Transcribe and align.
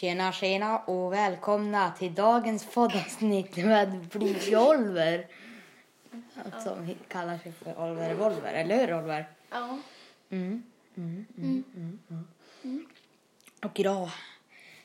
Tjena, 0.00 0.32
tjena 0.32 0.78
och 0.78 1.12
välkomna 1.12 1.90
till 1.90 2.14
dagens 2.14 2.66
poddavsnitt 2.66 3.56
med 3.56 4.08
Blyg 4.12 4.58
Oliver. 4.58 5.26
Som 6.64 6.94
kallar 7.08 7.38
sig 7.38 7.52
för 7.52 7.78
Oliver 7.78 8.14
Volver, 8.14 8.52
eller 8.54 8.86
hur 8.86 8.94
Oliver? 8.94 9.28
Ja. 9.50 9.78
Mm. 10.30 10.62
Mm, 10.96 11.26
mm, 11.38 11.64
mm, 11.76 11.98
mm. 12.62 12.86
Och 13.64 13.80
idag 13.80 14.10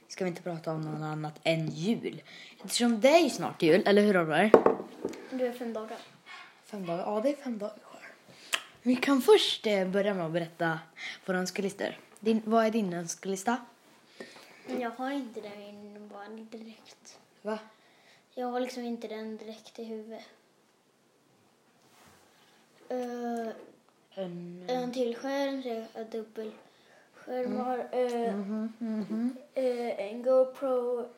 ska 0.08 0.24
vi 0.24 0.30
inte 0.30 0.42
prata 0.42 0.72
om 0.72 0.82
något 0.82 1.02
annat 1.02 1.40
än 1.44 1.68
jul. 1.68 2.22
Eftersom 2.64 3.02
det 3.02 3.10
är 3.10 3.24
ju 3.24 3.30
snart 3.30 3.62
jul, 3.62 3.84
eller 3.86 4.02
hur 4.02 4.18
Oliver? 4.18 4.52
Du 5.32 5.48
är 5.48 5.52
fem 5.52 5.74
dagar. 5.74 5.98
Fem 6.66 6.86
dagar? 6.86 7.04
Ja, 7.06 7.22
det 7.22 7.30
är 7.30 7.36
fem 7.36 7.58
dagar 7.58 7.78
kvar. 7.90 8.02
Vi 8.82 8.96
kan 8.96 9.22
först 9.22 9.68
eh, 9.68 9.88
börja 9.88 10.14
med 10.14 10.26
att 10.26 10.32
berätta 10.32 10.80
våra 11.26 11.38
önskelistor. 11.38 11.98
Din, 12.20 12.42
vad 12.46 12.66
är 12.66 12.72
din 12.72 12.94
önskelista? 12.94 13.58
Men 14.66 14.80
jag 14.80 14.90
har 14.92 15.12
inte 15.12 15.42
den 15.42 16.08
bara 16.14 16.28
direkt. 16.28 17.20
Va? 17.42 17.60
Jag 18.34 18.48
har 18.48 18.60
liksom 18.60 18.84
inte 18.84 19.08
den 19.08 19.38
direkt 19.38 19.80
i 19.80 19.84
huvudet. 19.84 20.24
Uh, 22.92 23.50
En... 24.16 24.66
en 24.70 24.92
till 24.94 25.16
skärm, 25.16 25.86
dubbelskärmar. 26.12 27.78
Uh, 27.80 28.36
Mhm, 28.36 28.74
mhm. 28.80 29.38
uh, 29.58 30.00
en 30.00 30.24
GoPro, 30.24 31.10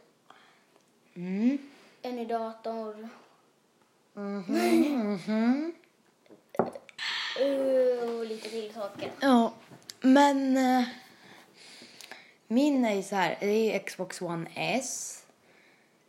Mm. 1.14 1.58
en 2.02 2.20
i 2.20 2.26
datorn. 2.26 3.08
Mhm, 4.14 5.20
mhm. 5.28 5.74
Uh, 7.42 8.16
och 8.20 8.26
lite 8.26 8.50
till 8.50 8.74
saker. 8.74 9.12
Ja, 9.20 9.54
men 10.02 10.58
min 12.48 12.86
är 12.86 13.02
så 13.02 13.16
här, 13.16 13.38
det 13.40 13.76
är 13.76 13.80
Xbox 13.80 14.22
One 14.22 14.50
S. 14.56 15.22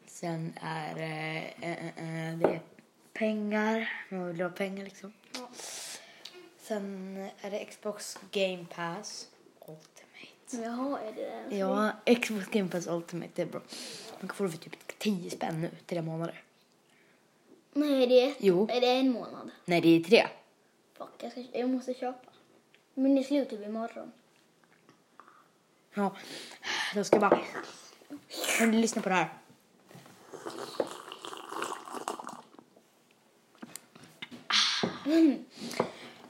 Sen 0.07 0.53
är 0.61 0.97
eh, 0.99 1.37
eh, 1.71 1.87
eh, 1.87 2.39
det 2.39 2.49
är 2.49 2.61
pengar, 3.13 3.93
man 4.09 4.27
vill 4.27 4.41
ha 4.41 4.51
pengar 4.51 4.85
liksom. 4.85 5.13
Ja. 5.35 5.49
Sen 6.61 7.17
är 7.41 7.51
det 7.51 7.65
Xbox 7.65 8.19
Game 8.31 8.67
Pass 8.75 9.29
Ultimate. 9.61 10.67
Jaha, 10.69 11.01
är 11.01 11.13
det 11.13 11.31
den? 11.49 11.59
Ja, 11.59 11.93
Xbox 12.23 12.47
Game 12.47 12.69
Pass 12.69 12.87
Ultimate, 12.87 13.31
det 13.35 13.43
är 13.43 13.47
bra. 13.47 13.61
Man 14.21 14.29
kan 14.29 14.37
få 14.37 14.45
det 14.45 14.51
för 14.51 14.59
typ 14.59 14.99
10 14.99 15.31
spänn 15.31 15.61
nu, 15.61 15.71
tre 15.87 16.03
månader. 16.03 16.43
Nej, 17.73 18.07
det 18.07 18.21
är, 18.21 18.35
Jo. 18.39 18.69
är 18.71 18.81
det 18.81 18.87
en 18.91 19.11
månad. 19.11 19.51
Nej, 19.65 19.81
det 19.81 19.89
är 19.89 20.01
tre. 20.01 20.27
Fuck, 20.99 21.09
jag, 21.21 21.33
ska, 21.33 21.45
jag 21.53 21.69
måste 21.69 21.95
köpa. 21.95 22.31
Men 22.95 23.15
det 23.15 23.21
är 23.21 23.25
slut 23.25 23.51
typ 23.51 23.67
imorgon. 23.67 24.13
Ja, 25.99 26.13
då 26.95 27.05
ska 27.05 27.17
jag 27.17 27.31
bara... 27.31 27.41
Lyssna 28.67 29.03
på 29.03 29.09
det 29.09 29.15
här. 29.15 29.29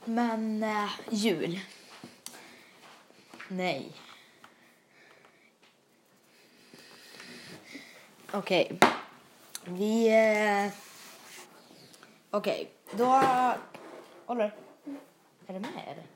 Men 0.04 0.62
eh, 0.62 0.90
jul. 1.10 1.60
Nej. 3.48 3.92
Okej. 8.32 8.78
Vi... 9.64 10.08
Eh... 10.08 10.72
Okej, 12.30 12.70
då... 12.90 13.22
Oliver, 14.26 14.54
är 15.46 15.54
du 15.54 15.60
med 15.60 15.82
eller? 15.86 16.15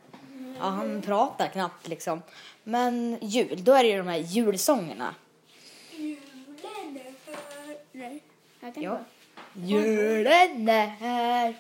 Ja, 0.61 0.67
han 0.67 1.03
pratar 1.03 1.49
knappt 1.49 1.89
liksom. 1.89 2.23
Men 2.65 3.19
jul, 3.21 3.65
då 3.65 3.73
är 3.73 3.83
det 3.83 3.89
ju 3.89 3.99
de 3.99 4.07
här 4.09 4.17
julsångerna. 4.19 5.15
Julen 5.91 6.97
är 6.97 7.05
här. 7.27 7.77
Nej. 7.93 8.23
Jag 8.61 8.75
kan 8.75 8.83
Ja. 8.83 8.93
inte. 8.99 9.05
Julen 9.55 10.69
är 10.69 10.87
här, 10.87 11.55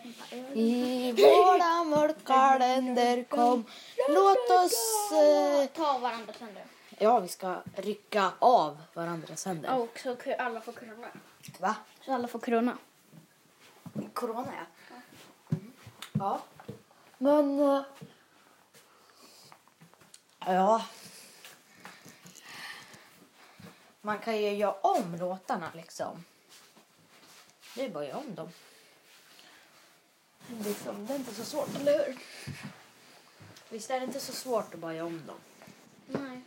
i 0.55 1.13
våra 1.13 1.85
mörka 1.85 2.58
länder 2.58 3.24
kom. 3.24 3.64
Låt 4.08 4.51
oss... 4.51 5.13
Eh, 5.13 5.67
Ta 5.77 5.98
varandra 5.98 6.33
sönder. 6.39 6.63
ja, 6.98 7.20
vi 7.20 7.29
ska 7.29 7.57
rycka 7.77 8.30
av 8.39 8.79
varandras 8.95 9.45
händer. 9.47 9.79
Och 9.79 9.98
så 10.03 10.14
ku- 10.17 10.35
alla 10.39 10.61
får 10.61 10.73
krona. 10.73 11.07
Va? 11.61 11.77
Så 12.07 12.13
alla 12.14 12.29
får 12.29 12.39
krona. 12.39 12.77
Corona, 14.14 14.48
ja. 14.57 14.97
Mm. 15.57 15.73
Ja. 16.13 16.41
Men... 17.19 17.61
eh, 17.61 17.83
ja. 20.46 20.84
Man 24.01 24.18
kan 24.18 24.36
ju 24.36 24.51
göra 24.51 24.73
om 24.73 25.17
låtarna 25.17 25.70
liksom. 25.74 26.24
Det 27.74 27.84
är 27.84 27.90
bara 27.90 28.05
att 28.05 28.08
göra 28.08 28.18
om 28.18 28.34
dem. 28.34 28.48
Liksom, 30.64 31.06
det 31.06 31.12
är 31.12 31.18
inte 31.18 31.34
så 31.34 31.45
svårt, 31.45 31.77
eller 31.77 32.06
hur? 32.06 32.18
Visst 33.68 33.90
är 33.90 34.00
det 34.00 34.06
inte 34.06 34.20
så 34.20 34.33
svårt 34.33 34.74
att 34.74 34.80
bara 34.80 34.95
göra 34.95 35.06
om 35.06 35.27
dem? 35.27 35.40
Nej. 36.06 36.40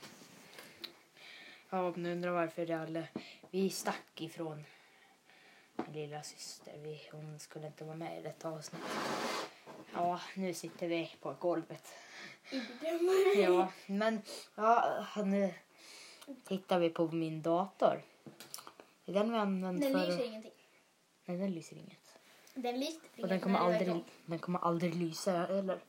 Ja, 1.70 1.88
om 1.88 2.04
ni 2.04 2.12
undrar 2.12 2.32
varför 2.32 2.66
det 2.66 2.74
alla... 2.74 3.04
Vi 3.52 3.70
stack 3.70 4.22
ifrån 4.22 4.64
min 5.76 5.94
lilla 5.94 6.24
syster. 6.24 6.74
Vi, 6.78 7.10
hon 7.12 7.40
skulle 7.40 7.68
inte 7.68 7.84
vara 7.84 7.96
med 7.96 8.20
i 8.20 8.22
detta 8.22 8.50
avsnitt. 8.50 8.82
Ja, 9.94 10.20
nu 10.36 10.54
sitter 10.54 10.88
vi 10.88 11.16
på 11.22 11.36
golvet. 11.40 11.94
Ja, 13.36 13.72
men 13.86 14.22
ja, 14.56 15.06
nu 15.26 15.54
tittar 16.44 16.80
vi 16.80 16.90
på 16.90 17.08
min 17.08 17.42
dator. 17.42 18.02
Det 19.06 19.12
är 19.12 19.16
den 19.16 19.32
vi 19.32 19.38
använt 19.38 19.82
Den 19.82 19.92
för... 19.92 20.08
lyser 20.08 20.26
ingenting. 20.26 20.52
Nej, 21.26 21.38
den 21.38 21.52
lyser 21.52 21.76
inget. 21.76 22.20
Den 22.54 22.80
lyser 22.80 23.02
Och 23.22 23.28
den 23.28 23.40
kommer, 23.40 23.60
aldrig, 23.60 24.04
den 24.26 24.40
kommer 24.40 24.60
aldrig 24.60 24.96
lysa, 24.96 25.48
eller? 25.48 25.80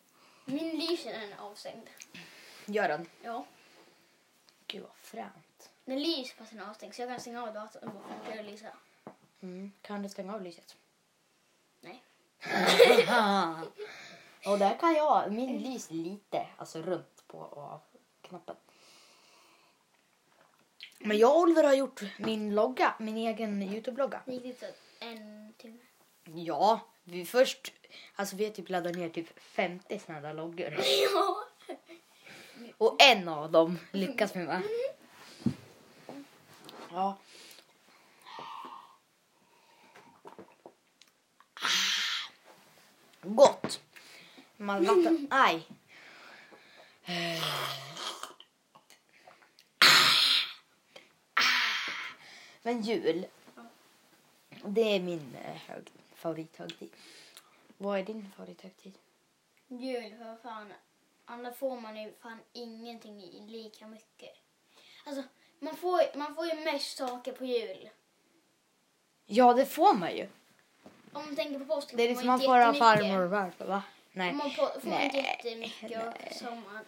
Min 0.44 0.78
lyser 0.78 1.12
när 1.12 1.20
den 1.20 1.32
är 1.32 1.38
avstängd. 1.38 1.88
Gör 2.66 2.88
den? 2.88 3.06
Ja. 3.22 3.47
Gud 4.66 4.82
vad 4.82 4.97
fränt. 4.97 5.70
Den 5.84 6.03
lyser 6.03 6.37
fast 6.37 6.50
den 6.50 6.60
är 6.60 6.70
avstängd 6.70 6.94
så 6.94 7.03
jag 7.03 7.09
kan 7.09 7.20
stänga 7.20 7.43
av 7.43 7.54
datorn 7.54 7.88
och 7.88 7.94
bara 7.94 8.19
fortsätta 8.19 8.43
lysa. 8.43 8.69
Mm. 9.41 9.72
Kan 9.82 10.03
du 10.03 10.09
stänga 10.09 10.34
av 10.34 10.43
lyset? 10.43 10.76
Nej. 11.81 12.03
och 14.47 14.59
där 14.59 14.78
kan 14.78 14.94
jag, 14.94 15.32
min 15.32 15.59
lyser 15.59 15.94
lite, 15.94 16.47
alltså 16.56 16.82
runt 16.82 17.25
på 17.27 17.38
och 17.38 17.62
av 17.62 17.81
knappen. 18.22 18.56
Men 20.99 21.19
jag 21.19 21.37
och 21.37 21.43
Oliver 21.43 21.65
har 21.65 21.75
gjort 21.75 22.03
min 22.19 22.55
logga, 22.55 22.94
min 22.99 23.16
egen 23.16 23.62
Youtube-logga. 23.62 24.21
Det 24.27 24.34
gick 24.34 24.59
så 24.59 24.66
en 25.00 25.53
timme. 25.59 25.78
Ja, 26.25 26.81
vi 27.05 27.25
först, 27.25 27.72
alltså 28.15 28.37
vi 28.37 28.44
har 28.44 28.53
typ 28.53 28.69
laddat 28.69 28.97
ner 28.97 29.09
typ 29.09 29.41
50 29.41 29.99
sådana 29.99 30.21
där 30.21 30.34
loggor. 30.34 30.76
Ja. 31.15 31.44
Och 32.78 33.03
en 33.03 33.28
av 33.28 33.53
dem 33.53 33.78
lyckas 33.93 34.37
vi 34.37 34.41
med. 34.41 34.62
Ja. 36.93 37.16
Gott. 43.22 43.84
Man 44.64 44.84
vatten... 44.84 45.28
Aj. 45.30 45.66
Men 52.62 52.82
jul, 52.82 53.26
det 54.64 54.97
är 54.97 55.00
min 55.00 55.36
eh, 55.44 55.56
hög, 55.56 55.92
favorithögtid. 56.14 56.91
Vad 57.78 57.98
är 57.98 58.02
din 58.02 58.30
favorithögtid? 58.36 58.98
Jul, 59.69 60.14
för 60.19 60.36
fan. 60.42 60.72
Annars 61.25 61.56
får 61.56 61.81
man 61.81 62.02
ju 62.02 62.12
fan 62.22 62.38
ingenting 62.52 63.22
i 63.22 63.46
lika 63.48 63.86
mycket. 63.86 64.36
Alltså, 65.04 65.22
man 65.58 65.76
får, 65.76 66.19
man 66.19 66.34
får 66.34 66.46
ju 66.46 66.55
mest 66.55 66.96
saker 66.96 67.32
på 67.32 67.44
jul. 67.44 67.90
Ja, 69.26 69.55
det 69.55 69.67
får 69.67 69.94
man 69.94 70.17
ju. 70.17 70.28
Om 71.12 71.25
man 71.25 71.37
tänker 71.37 71.58
på 71.58 71.64
påsken 71.64 71.96
Det 71.96 72.02
är 72.02 72.06
får 72.06 72.10
liksom 72.10 72.26
man 72.26 72.40
får 72.40 72.58
av 72.58 72.72
farmor 72.72 73.25
och 73.25 73.31
farfar, 73.31 73.67
va? 73.67 73.82
Nej. 74.16 74.32
Man 74.32 74.50
får, 74.50 74.81
får 74.81 74.90
Nej. 74.90 75.11
jättemycket 75.14 75.90
Nej. 75.90 76.34
sommar. 76.34 76.84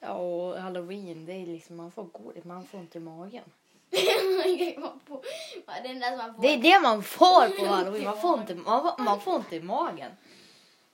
Ja, 0.00 0.12
och 0.12 0.60
halloween, 0.60 1.26
det 1.26 1.32
är 1.32 1.46
liksom, 1.46 1.76
man 1.76 1.90
får 1.90 2.04
godis, 2.04 2.44
man 2.44 2.66
får 2.66 2.80
inte 2.80 2.98
i 2.98 3.00
magen. 3.00 3.44
Det 3.90 3.98
är 3.98 4.74
det 4.74 4.80
man 4.80 5.00
får. 5.06 6.42
Det 6.42 6.48
är 6.48 6.58
det 6.58 6.80
man 6.80 7.02
får 7.02 7.58
på 7.58 7.66
halloween, 7.74 8.04
man 8.04 8.20
får 8.20 8.40
inte, 8.40 8.54
man 8.54 8.94
man 8.98 9.20
får 9.20 9.36
inte 9.36 9.56
i 9.56 9.60
magen. 9.60 10.12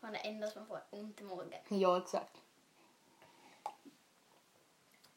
Man 0.01 0.15
är 0.15 0.27
enda 0.29 0.51
som 0.51 0.61
man 0.61 0.69
får 0.69 0.99
ont 0.99 1.21
i 1.21 1.25
magen. 1.25 1.61
Ja, 1.69 1.99
exakt. 1.99 2.37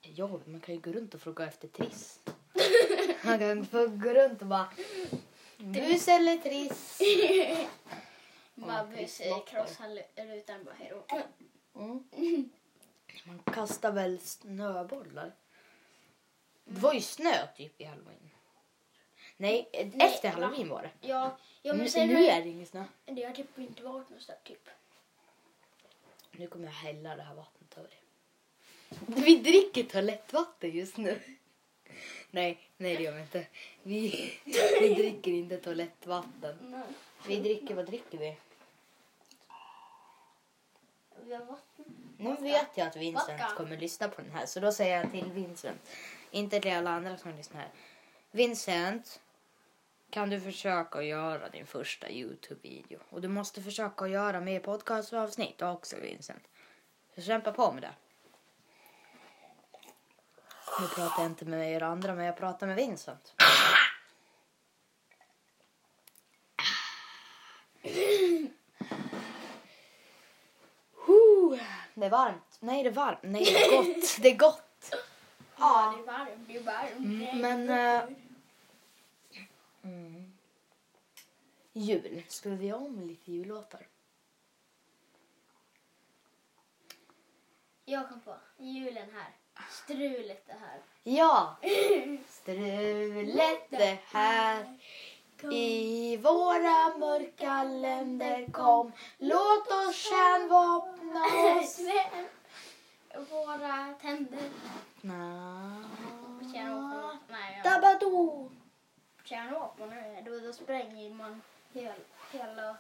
Ja, 0.02 0.40
man 0.46 0.60
kan 0.60 0.76
ju 0.76 0.82
gå 0.82 0.92
runt 0.92 1.14
och 1.14 1.22
fråga 1.22 1.46
efter 1.46 1.68
Triss. 1.68 2.20
Man 3.24 3.40
kan 3.40 3.68
gå 4.00 4.10
runt 4.10 4.42
och 4.42 4.48
bara... 4.48 4.68
Bus 5.58 6.08
eller 6.08 6.38
Triss? 6.38 7.00
Lockar. 8.56 9.46
krossar 9.46 10.04
rutan 10.16 10.64
bara 10.64 10.76
hej 10.76 10.92
då. 10.92 11.24
Mm. 11.80 12.04
Man 13.24 13.40
kastar 13.40 13.92
väl 13.92 14.20
snöbollar? 14.20 15.32
Det 16.66 16.80
var 16.80 16.94
ju 16.94 17.02
snö 17.02 17.48
typ 17.58 17.82
i 17.82 17.84
halloween. 17.84 18.30
Nej, 19.38 19.70
Nej, 19.72 19.92
efter 19.98 20.30
va? 20.30 20.36
halloween 20.36 20.70
var 20.70 20.82
det. 20.82 21.08
Ja, 21.08 21.38
ja 21.62 21.74
men 21.74 21.84
nu, 21.84 21.90
sen 21.90 22.08
nu 22.08 22.26
är 22.26 22.44
det 22.44 22.50
ingen 22.50 22.66
snö. 22.66 22.84
det 23.06 23.24
har 23.24 23.32
typ 23.32 23.60
inte 23.60 23.84
varit 23.84 24.10
något 24.10 24.28
där 24.28 24.38
typ. 24.44 24.70
Nu 26.32 26.48
kommer 26.48 26.66
jag 26.66 26.74
hälla 26.74 27.16
det 27.16 27.24
här 27.24 27.36
vattnet 27.36 27.78
över 27.78 27.90
dig. 27.90 28.00
Vi 29.26 29.36
dricker 29.36 29.84
toalettvatten 29.84 30.72
just 30.72 30.98
nu. 30.98 31.22
Nej, 32.32 32.60
nej 32.78 32.96
det 32.98 33.04
gör 33.04 33.12
vi 33.12 33.22
inte. 33.22 33.48
Vi, 33.84 34.34
vi 34.82 34.94
dricker 34.94 35.32
inte 35.32 35.58
toalettvatten. 35.58 36.84
Vi 37.28 37.40
dricker, 37.40 37.76
vad 37.76 37.86
dricker 37.86 38.18
vi? 38.18 38.38
Nu 42.18 42.36
vet 42.36 42.78
jag 42.78 42.88
att 42.88 42.96
Vincent 42.96 43.42
Vodka. 43.42 43.56
kommer 43.58 43.78
lyssna 43.78 44.10
på 44.10 44.22
den 44.22 44.32
här 44.32 44.46
så 44.46 44.60
då 44.60 44.72
säger 44.72 45.02
jag 45.02 45.12
till 45.12 45.32
Vincent. 45.32 45.90
Inte 46.32 46.60
till 46.60 46.74
alla 46.74 46.90
andra 46.90 47.18
som 47.18 47.36
lyssnar 47.36 47.62
här. 47.62 47.70
Vincent, 48.32 49.22
kan 50.10 50.30
du 50.30 50.42
försöka 50.42 51.02
göra 51.02 51.50
din 51.50 51.66
första 51.66 52.10
Youtube-video? 52.10 53.00
Och 53.10 53.22
du 53.22 53.28
måste 53.28 53.62
försöka 53.62 54.08
göra 54.08 54.40
mer 54.40 54.60
podcastavsnitt 54.60 55.62
också 55.62 55.96
Vincent. 56.00 56.44
Så 57.16 57.22
kämpa 57.22 57.52
på 57.52 57.72
med 57.72 57.84
det. 57.84 57.94
Nu 60.82 60.88
pratar 60.88 61.24
jag 61.24 61.32
inte 61.32 61.46
med 61.46 61.72
er 61.72 61.84
andra 61.84 62.16
men 62.16 62.26
jag 62.26 62.38
pratar 62.38 62.68
med 62.68 62.76
Vincent. 62.76 63.36
Det 71.96 72.06
är 72.06 72.10
varmt. 72.10 72.58
Nej, 72.60 72.84
det 72.84 72.90
är 72.90 72.94
varmt. 72.94 73.20
Nej, 73.24 73.44
det 73.46 73.64
är 73.66 73.72
gott. 73.78 74.18
Det 74.22 74.32
är 74.32 74.36
gott. 74.38 74.96
Ja, 75.58 75.94
det 75.98 76.02
är 76.04 76.06
varmt. 76.18 76.48
Det 76.48 76.58
är 76.58 76.64
varmt. 76.64 76.98
Mm, 76.98 77.42
men, 77.42 77.70
eh, 77.70 78.10
Mm. 79.84 80.34
Jul. 81.74 82.24
Ska 82.28 82.50
vi 82.50 82.68
göra 82.68 82.80
om 82.80 83.08
lite 83.08 83.32
jullåtar? 83.32 83.88
Jag 87.86 88.10
kom 88.10 88.20
på. 88.20 88.36
Julen 88.58 89.08
här. 89.14 89.32
Strulet 89.70 90.50
är 90.50 90.58
här. 90.60 90.80
Ja! 91.04 91.58
Strulet 92.30 93.74
är 93.74 93.98
här 94.08 94.80
i 95.44 96.18
våra 96.18 96.98
mörka 96.98 97.64
länder 97.64 98.52
kom 98.52 98.92
Låt 99.18 99.72
oss 99.72 99.96
kärnvapna 99.96 101.26
oss. 101.60 101.80
Våra 103.32 103.94
tänder. 104.02 104.50
Na- 105.02 105.84
Kärnvapen. 106.54 107.20
Nej, 107.30 107.62
ja. 107.64 107.70
Dabadoo! 107.72 108.52
Kärnvapen, 109.24 109.94
då, 110.26 110.40
då 110.40 110.54
spränger 110.54 111.10
man 111.10 111.42
hel, 111.74 111.94
hela, 112.32 112.76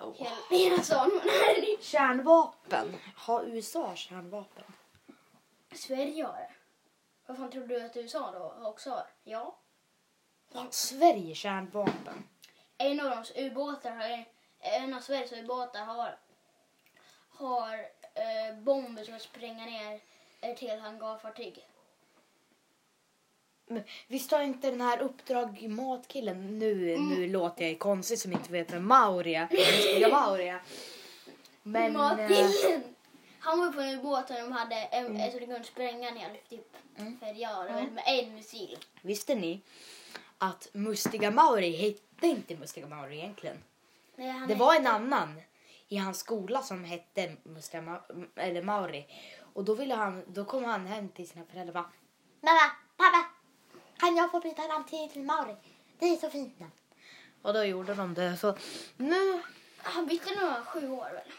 Oh. 0.00 0.14
hel, 0.16 0.32
hela 0.60 0.82
stan. 0.82 1.10
Kärnvapen. 1.80 2.96
Har 3.16 3.42
USA 3.44 3.94
kärnvapen? 3.94 4.64
Sverige 5.72 6.24
har 6.24 6.32
det. 6.32 6.50
Vad 7.26 7.36
fan 7.36 7.50
tror 7.50 7.66
du 7.66 7.82
att 7.84 7.96
USA 7.96 8.30
då 8.32 8.68
också 8.68 8.90
har? 8.90 9.06
Ja. 9.24 9.56
Sverige 10.70 11.34
kärnvapen? 11.34 12.24
En 12.78 13.00
av 13.00 13.24
de 13.34 13.42
ubåtar 13.42 13.90
har, 13.90 14.24
en 14.60 14.94
av 14.94 15.00
Sveriges 15.00 15.32
ubåtar 15.32 15.84
har, 15.84 16.16
har 17.30 17.74
eh, 18.14 18.58
bomber 18.58 19.04
som 19.04 19.18
spränga 19.18 19.64
ner 19.66 20.00
ett 20.40 20.60
helt 20.60 20.82
hangarfartyg. 20.82 21.66
Men 23.66 23.82
visst 24.06 24.30
har 24.30 24.42
inte 24.42 24.70
den 24.70 24.80
här 24.80 24.98
Uppdrag 24.98 25.68
Matkillen, 25.68 26.58
nu, 26.58 26.98
nu 26.98 27.28
låter 27.28 27.68
jag 27.68 27.78
konstig 27.78 28.18
som 28.18 28.32
inte 28.32 28.52
vet 28.52 28.72
vem 28.72 28.88
Mauri 28.88 29.34
är, 29.34 29.48
Mustiga 29.50 30.08
Mauri 30.08 30.48
är. 30.48 30.62
Men 31.62 31.84
eh, 31.84 31.92
Matillen! 31.92 32.82
Han 33.42 33.58
var 33.58 33.72
på 33.72 33.80
en 33.80 33.98
ubåt 33.98 34.30
och 34.30 34.36
de 34.36 34.52
hade 34.52 34.74
en, 34.74 35.32
så 35.32 35.38
det 35.38 35.46
kunde 35.46 35.64
spränga 35.64 36.10
hel 36.10 36.36
typ 36.48 36.76
Mm. 37.00 37.18
färja 37.18 37.50
mm. 37.68 37.94
med 37.94 38.04
en 38.06 38.34
missil. 38.34 38.78
visste 39.02 39.34
ni 39.34 39.60
att 40.42 40.68
Mustiga 40.72 41.30
Mauri 41.30 41.70
hette 41.76 42.26
inte 42.26 42.56
Mustiga 42.56 42.86
Mauri 42.86 43.18
egentligen? 43.18 43.56
Nej, 44.16 44.46
Det 44.48 44.54
var 44.54 44.74
en 44.74 44.86
annan 44.86 45.40
i 45.88 45.96
hans 45.96 46.18
skola 46.18 46.62
som 46.62 46.84
hette 46.84 47.36
Mustiga 47.42 47.80
Ma- 47.82 48.26
eller 48.36 48.62
Mauri. 48.62 49.06
Och 49.52 49.64
då, 49.64 49.74
ville 49.74 49.94
han, 49.94 50.24
då 50.26 50.44
kom 50.44 50.64
han 50.64 50.86
hem 50.86 51.08
till 51.08 51.28
sina 51.28 51.44
föräldrar 51.44 51.68
och 51.68 51.74
bara 51.74 51.90
Mamma, 52.40 52.70
pappa, 52.96 53.24
kan 53.98 54.16
jag 54.16 54.30
få 54.30 54.40
byta 54.40 54.66
namn 54.66 54.84
till 54.84 55.22
Mauri? 55.22 55.56
Det 55.98 56.06
är 56.06 56.16
så 56.16 56.30
fint 56.30 56.60
namn. 56.60 56.72
Och 57.42 57.52
då 57.52 57.64
gjorde 57.64 57.94
de 57.94 58.14
det. 58.14 58.36
Så 58.36 58.56
nu, 58.96 59.42
Han 59.76 60.06
bytte 60.06 60.30
nog 60.40 60.66
sju 60.66 60.88
år 60.90 61.10
väl? 61.12 61.32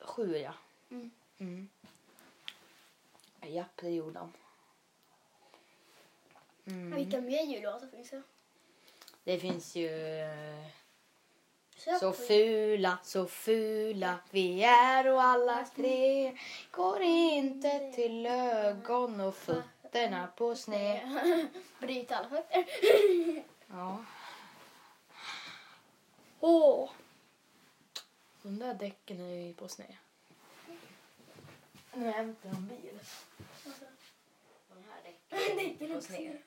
sju 0.00 0.36
ja. 0.38 0.52
Mm. 0.90 1.10
Mm. 1.38 1.68
Japp, 3.42 3.76
det 3.76 3.90
gjorde 3.90 4.18
han. 4.18 4.32
Mm. 6.66 6.96
Vilka 6.96 7.20
mer 7.20 7.42
jullåtar 7.42 7.86
finns 7.86 8.10
det? 8.10 8.22
Det 9.24 9.38
finns 9.38 9.76
ju 9.76 9.90
Så 12.00 12.12
fula, 12.12 12.98
så 13.02 13.26
fula 13.26 14.18
vi 14.30 14.64
är 14.64 15.12
och 15.12 15.22
alla 15.22 15.66
tre 15.76 16.38
Går 16.70 17.02
inte 17.02 17.92
till 17.92 18.26
ögon 18.26 19.20
och 19.20 19.34
fötterna 19.34 20.26
på 20.36 20.54
sned 20.54 21.48
Bryt 21.80 22.12
alla 22.12 22.28
fötter. 22.28 22.64
Ja. 23.66 24.04
Åh! 26.40 26.90
De 28.42 28.58
där 28.58 28.74
däcken 28.74 29.20
är 29.20 29.46
ju 29.46 29.54
på 29.54 29.68
sned. 29.68 29.96
Nu 31.94 32.10
hämtar 32.10 32.48
jag 32.48 32.56
en 32.56 32.68
bil. 32.68 32.98
De 34.68 34.84
här 34.90 35.02
däcken 35.04 35.58
är 35.58 35.78
på 35.78 35.84
är 35.84 35.94
på 35.94 36.00
sned. 36.00 36.38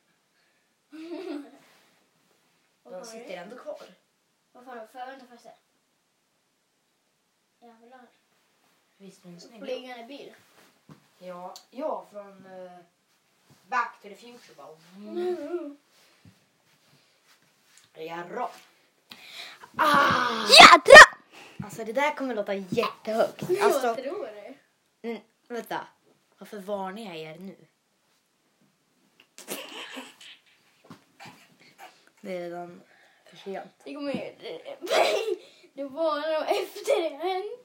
De 2.84 3.06
sitter 3.06 3.28
det? 3.28 3.36
ändå 3.36 3.56
kvar. 3.58 3.82
Vad 4.52 4.66
fan 4.66 4.78
är 4.78 4.82
det 4.82 4.88
för? 4.88 5.06
Vänta 5.06 5.26
först. 5.26 5.46
Jävlar. 7.62 8.08
Visst 8.98 9.26
är 9.26 9.30
de 9.30 9.40
snygga? 9.40 9.66
Flygande 9.66 10.04
bil. 10.04 10.34
Ja, 11.20 11.54
ja 11.70 12.06
från 12.12 12.46
eh, 12.46 12.78
Back 13.68 14.02
to 14.02 14.08
the 14.10 14.16
Future 14.16 14.56
bara. 14.56 14.78
Mm. 14.98 15.78
Jarrå. 17.94 18.50
Ah! 19.78 20.48
Jädra! 20.48 21.18
Alltså 21.64 21.84
det 21.84 21.94
där 21.94 22.16
kommer 22.16 22.36
låta 22.36 22.54
jättehögt. 22.54 23.42
Alltså, 23.62 23.88
Jag 23.88 23.98
tror 24.04 24.26
det. 24.26 24.54
mm, 25.02 25.22
vänta. 25.48 25.88
Varför 26.38 26.60
varnar 26.60 27.02
jag 27.02 27.18
er 27.18 27.38
nu? 27.40 27.56
Det 32.22 32.38
är 32.38 32.40
redan 32.40 32.82
för 33.26 33.38
sent. 33.38 33.72
Det 33.84 33.94
kommer 33.94 34.14
ju... 34.14 34.36
Det 35.74 35.84
var 35.84 36.20
efter 36.44 37.02
det 37.02 37.18
hänt. 37.18 37.64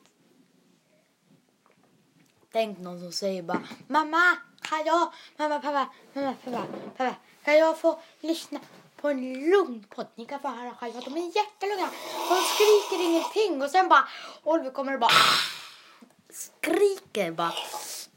Tänk 2.52 2.78
någon 2.78 3.00
som 3.00 3.12
säger 3.12 3.42
bara 3.42 3.62
Mamma, 3.88 4.36
kan 4.62 4.84
jag, 4.84 5.12
mamma, 5.36 5.60
pappa, 5.60 5.88
mamma, 6.12 6.34
pappa, 6.44 6.66
pappa, 6.96 7.14
kan 7.44 7.58
jag 7.58 7.78
få 7.78 8.00
lyssna 8.20 8.60
på 8.96 9.08
en 9.08 9.50
lugn 9.50 9.84
podd? 9.88 10.06
Ni 10.14 10.24
kan 10.24 10.40
få 10.40 10.48
höra 10.48 10.74
själva, 10.74 11.00
de 11.00 11.16
är 11.16 11.36
jättelugna. 11.36 11.88
De 12.28 12.36
skriker 12.54 13.04
ingenting 13.04 13.62
och 13.62 13.70
sen 13.70 13.88
bara 13.88 14.08
Oliver 14.42 14.70
kommer 14.70 14.94
och 14.94 15.00
bara 15.00 15.10
skriker 16.30 17.30
bara. 17.32 17.48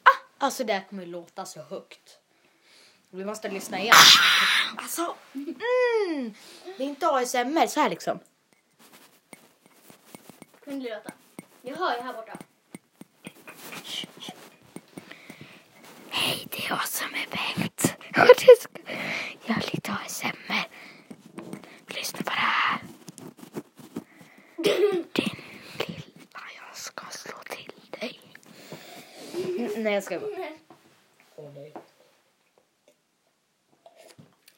Ah! 0.04 0.18
Alltså 0.38 0.64
det 0.64 0.74
här 0.74 0.86
kommer 0.90 1.06
låta 1.06 1.46
så 1.46 1.62
högt. 1.62 2.20
Vi 3.16 3.26
måste 3.26 3.50
lyssna 3.50 3.80
igen. 3.80 3.96
Alltså, 4.78 5.16
mm, 5.34 6.34
det 6.78 6.84
är 6.84 6.88
inte 6.88 7.08
ASMR 7.08 7.68
så 7.68 7.80
här 7.80 7.90
liksom. 7.90 8.20
Kunde 10.64 10.90
det 10.90 10.96
låta? 10.96 11.12
Jag 11.62 11.76
hör 11.76 11.96
ju 11.96 12.02
här 12.02 12.14
borta. 12.14 12.38
Hej, 16.10 16.48
det 16.52 16.66
är 16.66 16.70
jag 16.70 16.88
som 16.88 17.08
är 17.14 17.28
Bengt. 17.30 17.96
Och 18.18 18.36
det 18.38 18.62
ska... 18.62 18.94
Jag 19.46 19.58
är 19.58 19.72
lite 19.74 19.92
ASMR. 19.92 20.68
Lyssna 21.88 22.20
på 22.20 22.30
det 22.30 22.36
här. 22.36 22.80
Din 24.58 25.06
lilla, 25.78 26.42
jag 26.58 26.78
ska 26.78 27.06
slå 27.10 27.38
till 27.50 27.74
dig. 28.00 28.20
nej, 29.78 29.94
jag 29.94 30.04
ska 30.04 30.20
bara. 30.20 30.30
Åh 31.36 31.52
nej. 31.56 31.74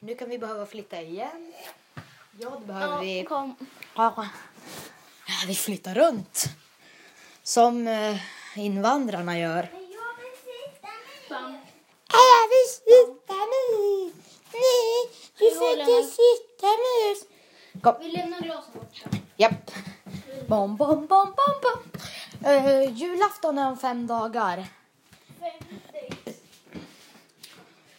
Nu 0.00 0.14
kan 0.14 0.27
vi 0.38 0.40
behöva 0.40 0.66
flytta 0.66 1.00
igen. 1.00 1.52
Ja, 2.40 2.50
det 2.60 2.66
behöver 2.66 2.94
Ja, 2.94 3.00
vi. 3.00 3.24
kom. 3.24 3.54
Ja, 3.94 4.26
vi 5.46 5.54
flyttar 5.54 5.94
runt. 5.94 6.44
Som 7.42 7.86
eh, 7.88 8.16
invandrarna 8.56 9.38
gör. 9.38 9.68
Jag 11.28 12.48
vill 12.48 12.68
sluta 12.74 13.34
nu. 13.34 14.12
det 15.76 16.02
sitter 16.06 16.74
mus. 16.84 17.24
Kom. 17.82 17.94
Vi 18.00 18.08
lämnar 18.08 18.40
glaset 18.40 18.74
bort. 18.74 19.02
Japp. 19.36 19.70
Bom, 20.48 20.76
bom, 20.76 21.06
bom, 21.06 21.34
bom, 21.36 21.54
bom. 21.62 21.82
Uh, 22.52 22.92
julafton 22.92 23.58
är 23.58 23.68
om 23.68 23.76
fem 23.78 24.06
dagar. 24.06 24.66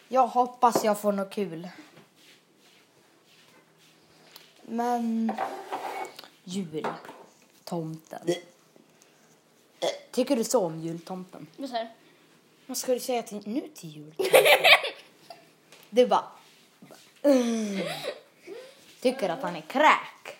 Jag 0.08 0.26
hoppas 0.26 0.84
jag 0.84 1.00
får 1.00 1.12
något 1.12 1.32
kul. 1.32 1.68
Men 4.80 5.32
jultomten. 6.44 8.28
Tycker 10.10 10.36
du 10.36 10.44
så 10.44 10.64
om 10.66 10.80
jultomten? 10.80 11.46
Vad 11.56 11.70
sa 11.70 11.78
du? 11.78 11.88
Vad 12.66 12.76
ska 12.76 12.92
du 12.94 13.00
säga 13.00 13.22
till, 13.22 13.42
nu 13.48 13.68
till 13.74 13.90
jultomten? 13.90 14.40
Du 15.90 16.06
bara... 16.06 16.24
"Mm." 17.22 17.80
Tycker 19.00 19.28
att 19.28 19.42
han 19.42 19.56
är 19.56 19.60
crack. 19.60 20.36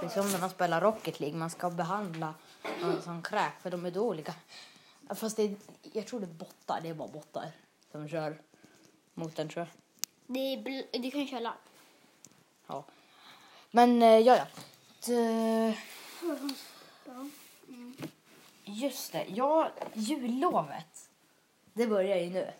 Det 0.00 0.06
är 0.06 0.08
som 0.08 0.32
när 0.32 0.38
man 0.40 0.50
spelar 0.50 0.80
Rocket 0.80 1.20
League. 1.20 1.38
Man 1.38 1.50
ska 1.50 1.70
behandla 1.70 2.34
någon 2.82 3.02
som 3.02 3.22
crack 3.22 3.62
för 3.62 3.70
de 3.70 3.86
är 3.86 3.90
dåliga. 3.90 4.34
Fast 5.14 5.36
det 5.36 5.42
är, 5.42 5.54
jag 5.92 6.06
tror 6.06 6.20
det 6.20 6.26
är 6.26 6.34
bottar. 6.34 6.80
Det 6.82 6.88
är 6.88 6.94
bara 6.94 7.08
bottar 7.08 7.52
som 7.92 8.08
kör 8.08 8.40
mot 9.14 9.38
en 9.38 9.48
tror 9.48 9.66
jag. 9.66 9.68
Det 10.34 10.40
är 10.40 10.56
bl- 10.56 11.02
du 11.02 11.10
kan 11.10 11.26
köra 11.26 11.38
live. 11.40 11.52
Ja. 12.70 12.84
Men 13.70 14.02
eh, 14.02 14.18
ja, 14.18 14.36
ja. 14.36 14.46
D- 15.06 15.76
Just 18.64 19.12
det. 19.12 19.24
Ja, 19.28 19.70
jullovet. 19.94 21.08
Det 21.72 21.86
börjar 21.86 22.16
ju 22.16 22.30
nu. 22.30 22.50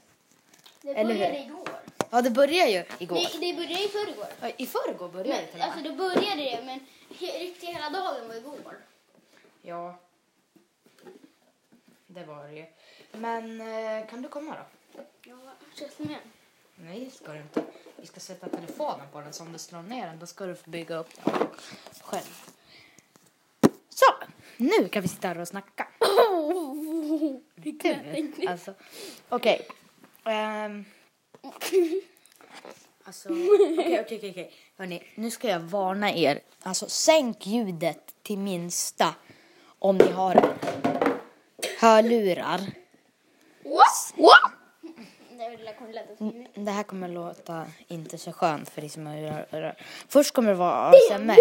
Det 0.82 0.90
Eller 0.90 1.14
började 1.14 1.34
hur? 1.38 1.44
igår. 1.46 1.68
Ja, 2.10 2.22
det 2.22 2.30
börjar 2.30 2.66
ju 2.66 2.84
igår. 2.98 3.14
Nej, 3.16 3.36
det 3.40 3.54
började 3.56 3.84
i 3.84 3.88
förrgår. 3.88 4.26
Ja, 4.40 4.50
I 4.56 4.66
förrgår 4.66 5.08
började 5.08 5.40
det 5.40 5.46
till 5.46 5.58
Men, 5.58 5.68
och 5.68 5.76
med. 5.76 5.84
alltså 5.84 5.90
då 5.90 6.08
började 6.08 6.36
det, 6.42 6.62
men 6.64 6.80
he- 7.18 7.38
riktigt 7.38 7.68
hela 7.68 7.90
dagen 7.90 8.28
var 8.28 8.34
igår. 8.34 8.78
Ja. 9.62 9.98
Det 12.06 12.24
var 12.24 12.44
det 12.48 12.52
ju. 12.52 12.66
Men 13.12 13.60
eh, 13.60 14.06
kan 14.06 14.22
du 14.22 14.28
komma 14.28 14.56
då? 14.94 15.02
Ja, 15.24 15.36
ses 15.74 15.98
med. 15.98 16.18
Nej, 16.84 17.04
det 17.04 17.10
ska 17.10 17.32
du 17.32 17.38
inte. 17.38 17.62
Vi 17.96 18.06
ska 18.06 18.20
sätta 18.20 18.48
telefonen 18.48 19.06
på 19.12 19.20
den 19.20 19.32
så 19.32 19.42
om 19.42 19.52
du 19.52 19.58
slår 19.58 19.82
ner 19.82 20.06
den 20.06 20.18
då 20.18 20.26
ska 20.26 20.46
du 20.46 20.54
få 20.54 20.70
bygga 20.70 20.96
upp 20.96 21.24
den 21.24 21.34
själv. 22.00 22.44
Så, 23.88 24.04
nu 24.56 24.88
kan 24.88 25.02
vi 25.02 25.08
sitta 25.08 25.28
här 25.28 25.38
och 25.38 25.48
snacka. 25.48 25.88
Du, 27.54 27.96
alltså, 28.48 28.74
okej. 29.28 29.68
Ehm. 30.24 30.84
alltså, 33.04 33.28
okej, 33.28 34.00
okej, 34.00 34.16
okej, 34.18 34.30
okej. 34.30 34.52
Hörni, 34.76 35.02
nu 35.14 35.30
ska 35.30 35.48
jag 35.48 35.60
varna 35.60 36.12
er. 36.12 36.40
Alltså, 36.62 36.88
sänk 36.88 37.46
ljudet 37.46 38.14
till 38.22 38.38
minsta 38.38 39.14
om 39.78 39.96
ni 39.98 40.10
har 40.10 40.34
hörlurar. 41.80 42.60
Det 43.62 43.68
är 43.68 43.72
väl 43.72 43.88
kommer 44.80 45.38
lätt 45.38 45.38
att 45.38 45.38
Mm, 45.38 45.39
Det 46.54 46.70
här 46.70 46.82
kommer 46.82 47.08
låta 47.08 47.66
inte 47.88 48.18
så 48.18 48.32
skönt 48.32 48.70
för 48.70 48.80
dig 48.80 48.90
som 48.90 49.06
har. 49.06 49.76
Först 50.08 50.34
kommer 50.34 50.48
det 50.48 50.54
vara 50.54 50.88
ASMR. 50.88 51.36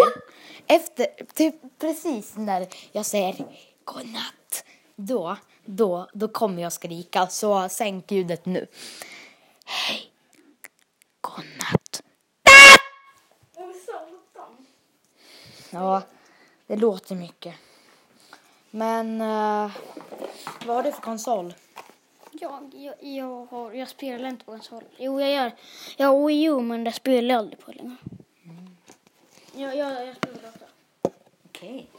Efter, 0.66 1.06
typ 1.34 1.54
precis 1.78 2.36
när 2.36 2.66
jag 2.92 3.06
säger 3.06 3.46
godnatt, 3.84 4.64
då, 4.96 5.36
då, 5.64 6.08
då 6.12 6.28
kommer 6.28 6.62
jag 6.62 6.72
skrika. 6.72 7.26
Så 7.26 7.68
sänk 7.68 8.12
ljudet 8.12 8.46
nu. 8.46 8.66
Hej, 9.64 10.12
godnatt. 11.20 12.02
Ja, 15.70 16.02
det 16.66 16.76
låter 16.76 17.14
mycket. 17.14 17.54
Men 18.70 19.20
eh, 19.20 19.70
vad 20.66 20.76
har 20.76 20.82
du 20.82 20.92
för 20.92 21.02
konsol? 21.02 21.54
Jag, 22.40 22.74
jag, 22.74 22.94
jag, 23.00 23.46
har, 23.46 23.72
jag 23.72 23.88
spelar 23.88 24.28
inte 24.28 24.44
på 24.44 24.52
konsol. 24.52 24.84
Jo, 24.96 25.20
jag 25.20 25.30
gör. 25.30 25.52
Jag 25.96 26.06
har 26.06 26.26
Wii 26.26 26.44
U, 26.44 26.60
men 26.60 26.84
det 26.84 26.92
spelar 26.92 27.28
jag 27.28 27.38
aldrig 27.38 27.58
på 27.58 27.72
längre. 27.72 27.96
Jag, 29.54 29.76
jag, 29.76 30.06
jag 30.06 30.16
spelar 30.16 30.48
ofta. 30.48 30.64
Okej. 31.44 31.90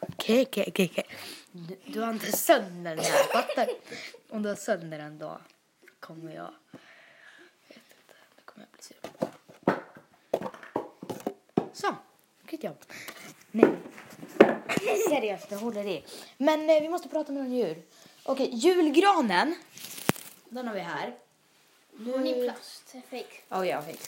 Okej, 0.00 0.42
okej, 0.42 0.64
okej. 0.68 0.90
okej. 0.92 1.06
Du, 1.52 1.78
du 1.86 2.00
har 2.00 2.10
inte 2.12 2.32
sönder 2.32 2.96
den 2.96 3.04
här, 3.04 3.24
fattar? 3.32 3.68
Om 4.28 4.42
du 4.42 4.48
har 4.48 4.56
sönder 4.56 4.98
den 4.98 5.18
då 5.18 5.38
kommer 6.00 6.34
jag... 6.34 6.54
Jag 7.68 7.74
vet 7.74 7.76
inte, 7.76 8.14
då 8.36 8.42
kommer 8.44 8.66
jag 8.66 8.72
bli 8.72 8.82
sur. 8.82 8.96
Så, 11.72 11.94
good 12.50 12.64
jobb. 12.64 12.84
Nej. 13.50 13.76
Seriöst, 15.08 15.48
det 15.48 15.56
håller 15.56 15.86
i. 15.86 16.04
Men 16.36 16.70
eh, 16.70 16.80
vi 16.80 16.88
måste 16.88 17.08
prata 17.08 17.32
med 17.32 17.42
någon 17.42 17.52
djur. 17.52 17.82
Okej, 18.28 18.50
julgranen. 18.52 19.54
Den 20.48 20.66
har 20.66 20.74
vi 20.74 20.80
här. 20.80 21.18
Nu... 21.92 22.12
Har 22.12 22.18
ni 22.18 22.44
plast? 22.44 22.90
Fake? 22.90 23.26
Ja, 23.48 23.66
jag 23.66 23.84
fick. 23.84 24.00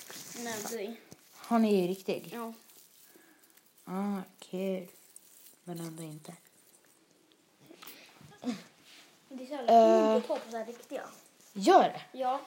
Nej, 0.45 0.55
du. 0.71 0.97
Har 1.33 1.59
ni 1.59 1.89
riktig? 1.89 2.31
Ja. 2.33 2.53
Ah, 3.85 4.21
kul. 4.39 4.89
Men 5.65 5.81
ändå 5.81 6.03
inte. 6.03 6.33
Det 9.29 9.43
är 9.43 9.47
så 9.47 9.53
jävla 9.53 10.17
uh. 10.17 10.23
på 10.23 10.39
så 10.51 10.57
här 10.57 10.67
riktiga. 10.67 11.03
Gör 11.53 11.83
det? 11.83 12.19
Ja. 12.19 12.41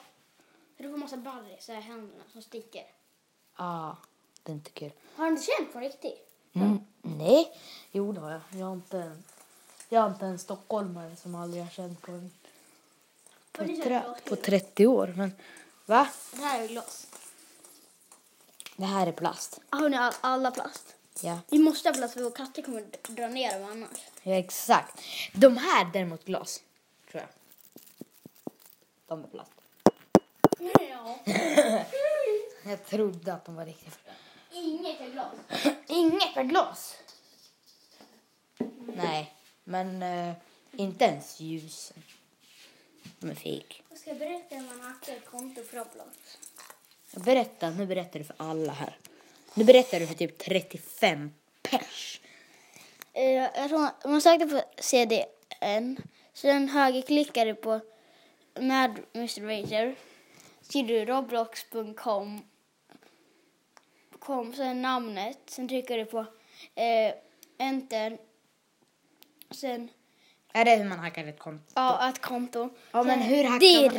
För 0.76 0.84
du 0.84 0.90
får 0.90 0.96
massa 0.96 1.16
barris 1.16 1.68
i 1.68 1.72
händerna 1.72 2.24
som 2.32 2.42
sticker. 2.42 2.84
Ah, 3.54 3.94
det 4.42 4.52
är 4.52 4.56
inte 4.56 4.70
kul. 4.70 4.92
Har 5.16 5.24
du 5.24 5.30
inte 5.30 5.42
känt 5.42 5.72
på 5.72 5.80
riktigt? 5.80 6.28
Mm, 6.52 6.78
nej, 7.02 7.52
jo 7.92 8.12
det 8.12 8.20
har 8.20 8.30
jag. 8.30 8.40
Jag 8.50 8.66
har 8.66 8.72
inte, 8.72 9.16
jag 9.92 10.00
har 10.00 10.10
inte 10.10 10.26
en 10.26 10.38
stockholmare 10.38 11.16
som 11.16 11.34
aldrig 11.34 11.62
har 11.62 11.70
känt 11.70 12.02
på 12.02 12.12
en 12.12 12.30
på, 13.52 13.62
är 13.62 13.76
tre, 13.76 14.02
på 14.28 14.36
30 14.36 14.86
år. 14.86 15.14
Men 15.16 15.32
va? 15.86 16.08
Det 16.32 16.42
här 16.42 16.62
är 16.62 16.68
glas. 16.68 17.06
Det 18.76 18.84
här 18.84 19.06
är 19.06 19.12
plast. 19.12 19.60
Har 19.70 19.88
ni 19.88 19.96
all, 19.96 20.12
alla 20.20 20.50
plast? 20.50 20.94
Ja, 21.20 21.38
Vi 21.50 21.58
måste 21.58 21.88
ha 21.88 21.94
plast 21.94 22.14
för 22.14 22.22
våra 22.22 22.32
katter 22.32 22.62
kommer 22.62 22.84
dra 23.08 23.28
ner 23.28 23.58
dem 23.60 23.70
annars. 23.70 23.98
ja 24.22 24.34
exakt. 24.34 25.00
De 25.32 25.56
här 25.56 25.90
däremot 25.92 26.24
glas, 26.24 26.62
tror 27.10 27.22
jag. 27.22 27.30
De 29.06 29.24
är 29.24 29.28
plast. 29.28 29.52
Ja. 30.90 31.18
Jag 32.64 32.86
trodde 32.86 33.32
att 33.32 33.44
de 33.44 33.54
var 33.54 33.66
riktiga. 33.66 33.92
Inget 34.52 35.00
är 35.00 35.10
glas. 35.10 35.34
Inget 35.86 36.36
är 36.36 36.44
glas. 36.44 36.96
Nej, 38.96 39.34
men 39.64 40.02
eh, 40.02 40.34
inte 40.72 41.04
ens 41.04 41.40
ljusen. 41.40 42.02
De 43.18 43.30
är 43.30 43.34
fake. 43.34 43.74
Jag 43.90 43.98
ska 43.98 44.14
berätta 44.14 44.54
hur 44.54 44.66
man 44.66 44.80
hackar 44.80 45.12
ett 45.12 45.26
konto 45.26 45.62
för 45.62 45.76
Roblox. 45.76 46.38
Berätta, 47.14 47.70
nu 47.70 47.86
berättar 47.86 48.18
du 48.18 48.24
för 48.24 48.36
alla 48.38 48.72
här. 48.72 48.96
Nu 49.54 49.64
berättar 49.64 50.00
du 50.00 50.06
för 50.06 50.14
typ 50.14 50.38
35 50.38 51.30
pers. 51.62 52.20
Eh, 53.12 53.30
jag 53.32 53.68
tror, 53.68 54.08
man 54.08 54.20
sökte 54.20 54.46
på 54.46 54.62
CDN. 54.78 55.96
Sen 56.32 56.68
högerklickar 56.68 57.46
du 57.46 57.54
på 57.54 57.80
med 58.54 58.98
Mr. 59.12 59.40
Razer. 59.40 59.94
Skriver 60.60 60.88
du 60.88 61.04
roblox.com. 61.04 62.42
Kom, 64.18 64.54
sen 64.54 64.82
namnet. 64.82 65.38
Sen 65.46 65.68
trycker 65.68 65.98
du 65.98 66.04
på 66.04 66.18
eh, 66.74 67.14
enter. 67.58 68.18
Sen 69.54 69.88
Är 70.52 70.64
det 70.64 70.76
hur 70.76 70.84
man 70.84 70.98
hackar 70.98 71.24
ett 71.26 71.38
konto? 71.38 71.64
ja, 71.74 72.08
ett 72.08 72.20
konto. 72.20 72.70
Ja, 72.92 73.02
men 73.02 73.20
hur 73.20 73.44
hackar 73.44 73.50
man- 73.50 73.94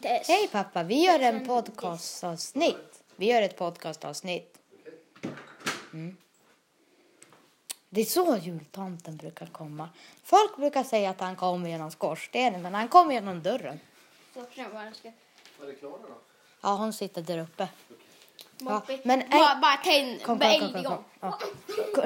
dirr.s. 0.00 0.28
Hej 0.28 0.48
pappa, 0.52 0.82
vi 0.82 1.04
gör 1.04 1.20
en 1.20 1.46
podcastavsnitt. 1.46 3.02
Vi 3.16 3.26
gör 3.26 3.42
ett 3.42 3.56
podcastavsnitt. 3.56 4.58
Mm. 5.92 6.16
Det 7.88 8.00
är 8.00 8.04
så 8.04 8.36
jultomten 8.36 9.16
brukar 9.16 9.46
komma. 9.46 9.88
Folk 10.22 10.56
brukar 10.56 10.84
säga 10.84 11.10
att 11.10 11.20
han 11.20 11.36
kommer 11.36 11.68
genom 11.70 11.90
skorstenen, 11.90 12.62
men 12.62 12.74
han 12.74 12.88
kommer 12.88 13.12
genom 13.12 13.42
dörren. 13.42 13.80
Så 14.34 14.40
öppnar 14.40 14.64
jag 14.64 14.72
bara. 14.72 14.92
Ska, 14.94 15.08
Är 15.08 15.12
det 15.66 15.74
Klara 15.74 15.92
då? 15.92 16.18
Ja, 16.60 16.74
hon 16.76 16.92
sitter 16.92 17.22
där 17.22 17.38
uppe. 17.38 17.68
Ja, 18.58 18.82
men 19.04 19.22
bara, 19.30 19.56
bara 19.60 19.76
Kom, 20.24 20.38
bara 20.38 20.58
kom, 20.58 20.64
en 20.66 20.72
kom, 20.72 20.82
kom, 20.82 21.30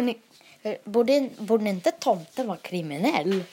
gång. 0.06 0.14
Eh, 0.62 0.76
Borde, 0.84 1.30
borde 1.38 1.68
inte 1.68 1.90
tomten 1.90 2.46
vara 2.46 2.58
kriminell? 2.58 3.44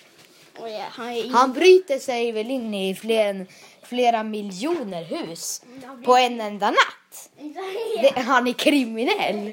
Och 0.57 0.69
ja, 0.69 0.85
han 0.89 1.29
Han 1.29 1.53
bryter 1.53 1.99
sig 1.99 2.31
väl 2.31 2.51
in 2.51 2.73
i 2.73 2.95
fler, 2.95 3.47
flera 3.81 4.23
miljoner 4.23 5.03
hus 5.03 5.63
på 6.05 6.15
en 6.15 6.41
enda 6.41 6.69
natt? 6.69 7.29
Det, 8.01 8.19
han 8.19 8.47
är 8.47 8.53
kriminell. 8.53 9.51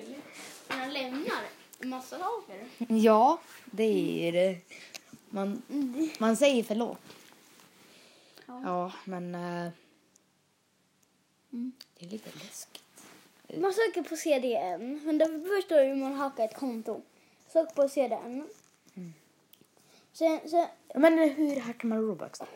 Han 0.68 0.92
lämnar 0.92 1.42
en 1.80 1.88
massa 1.88 2.18
saker. 2.18 2.56
Ja, 2.88 3.38
det 3.64 4.28
är 4.28 4.32
det. 4.32 4.56
Man, 5.30 5.62
man 6.18 6.36
säger 6.36 6.62
förlåt. 6.62 6.98
Ja. 8.46 8.60
Ja, 8.64 8.92
men... 9.04 9.34
Mm. 11.52 11.72
Det 11.98 12.06
är 12.06 12.10
lite 12.10 12.30
läskigt. 12.38 12.82
Man 13.56 13.72
söker 13.72 14.02
på 14.02 14.16
CDN, 14.16 15.00
men 15.04 15.18
då 15.18 15.26
förstår 15.26 15.76
du 15.76 15.84
hur 15.84 15.94
man 15.94 16.14
hackar 16.14 16.44
ett 16.44 16.56
konto. 16.56 17.02
Sök 17.52 17.74
på 17.74 17.88
CDN. 17.88 18.48
Sen, 20.12 20.40
sen, 20.50 20.66
Men 20.94 21.18
hur 21.18 21.60
hackar 21.60 21.88
man 21.88 21.98
Robux 21.98 22.38
då? 22.38 22.46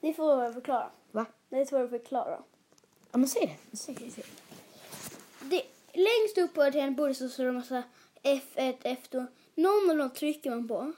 det 0.00 0.12
får 0.14 0.44
jag 0.44 0.54
förklara. 0.54 0.90
Va? 1.10 1.26
Det 1.48 1.56
är 1.56 1.64
svårt 1.64 1.84
att 1.84 1.90
förklara. 1.90 2.38
Ja 3.12 3.18
men 3.18 3.28
säg 3.28 3.58
det. 3.70 3.76
Säg 3.76 3.94
det, 3.94 4.10
säg 4.10 4.24
det. 5.40 5.46
Det, 5.46 5.62
längst 5.92 6.38
upp 6.38 6.54
på 6.54 6.60
tangentbordet 6.62 7.16
så 7.16 7.28
står 7.28 7.44
det 7.44 7.48
en 7.48 7.54
massa 7.54 7.82
F1, 8.22 8.76
F2. 8.82 9.26
Någon 9.54 9.90
av 9.90 9.96
dem 9.96 10.10
trycker 10.10 10.50
man 10.50 10.68
på. 10.68 10.92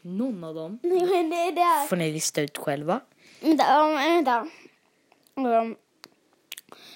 Någon 0.00 0.44
av 0.44 0.54
dem 0.54 0.78
Nej, 0.82 1.06
men 1.06 1.30
det 1.30 1.36
är 1.36 1.52
där. 1.52 1.86
får 1.86 1.96
ni 1.96 2.12
lista 2.12 2.40
ut 2.40 2.58
själva. 2.58 3.00
Vänta, 3.40 3.88
vänta. 3.94 4.48
Um, 5.34 5.76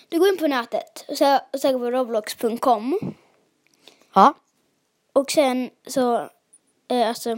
du 0.08 0.18
går 0.18 0.28
in 0.28 0.38
på 0.38 0.46
nätet 0.46 1.04
och 1.08 1.16
söker 1.16 1.78
på 1.78 1.90
roblox.com. 1.90 3.14
Ja. 4.14 4.34
Och 5.12 5.30
sen 5.30 5.70
så, 5.86 6.14
eh, 6.88 7.08
alltså, 7.08 7.30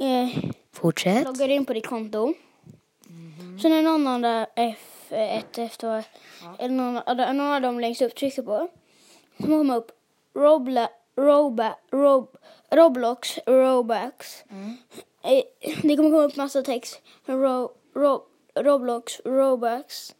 eh, 0.00 0.28
Fortsätt. 0.72 1.24
loggar 1.24 1.48
in 1.48 1.64
på 1.66 1.72
ditt 1.72 1.86
konto. 1.86 2.34
Sen 3.62 3.72
är 3.72 3.82
någon 3.82 4.06
av 4.06 4.20
de 4.20 4.46
F1, 4.56 5.44
F2, 5.58 6.02
eller 6.58 6.74
någon, 6.74 7.36
någon 7.36 7.52
av 7.54 7.60
dem 7.60 7.80
längst 7.80 8.02
upp 8.02 8.14
trycker 8.14 8.42
på. 8.42 8.68
Så 9.38 9.42
kommer 9.46 9.76
upp 9.76 9.90
Robla, 10.34 10.88
Roba, 11.16 11.76
Rob, 11.90 12.36
Roblox, 12.70 13.38
Robux. 13.46 14.44
Eh, 15.22 15.42
Det 15.82 15.96
kommer 15.96 16.10
komma 16.10 16.22
upp 16.24 16.36
massa 16.36 16.62
text. 16.62 17.00
Ro, 17.26 17.72
ro, 17.94 18.22
Roblox, 18.54 19.20
Robux. 19.24 20.14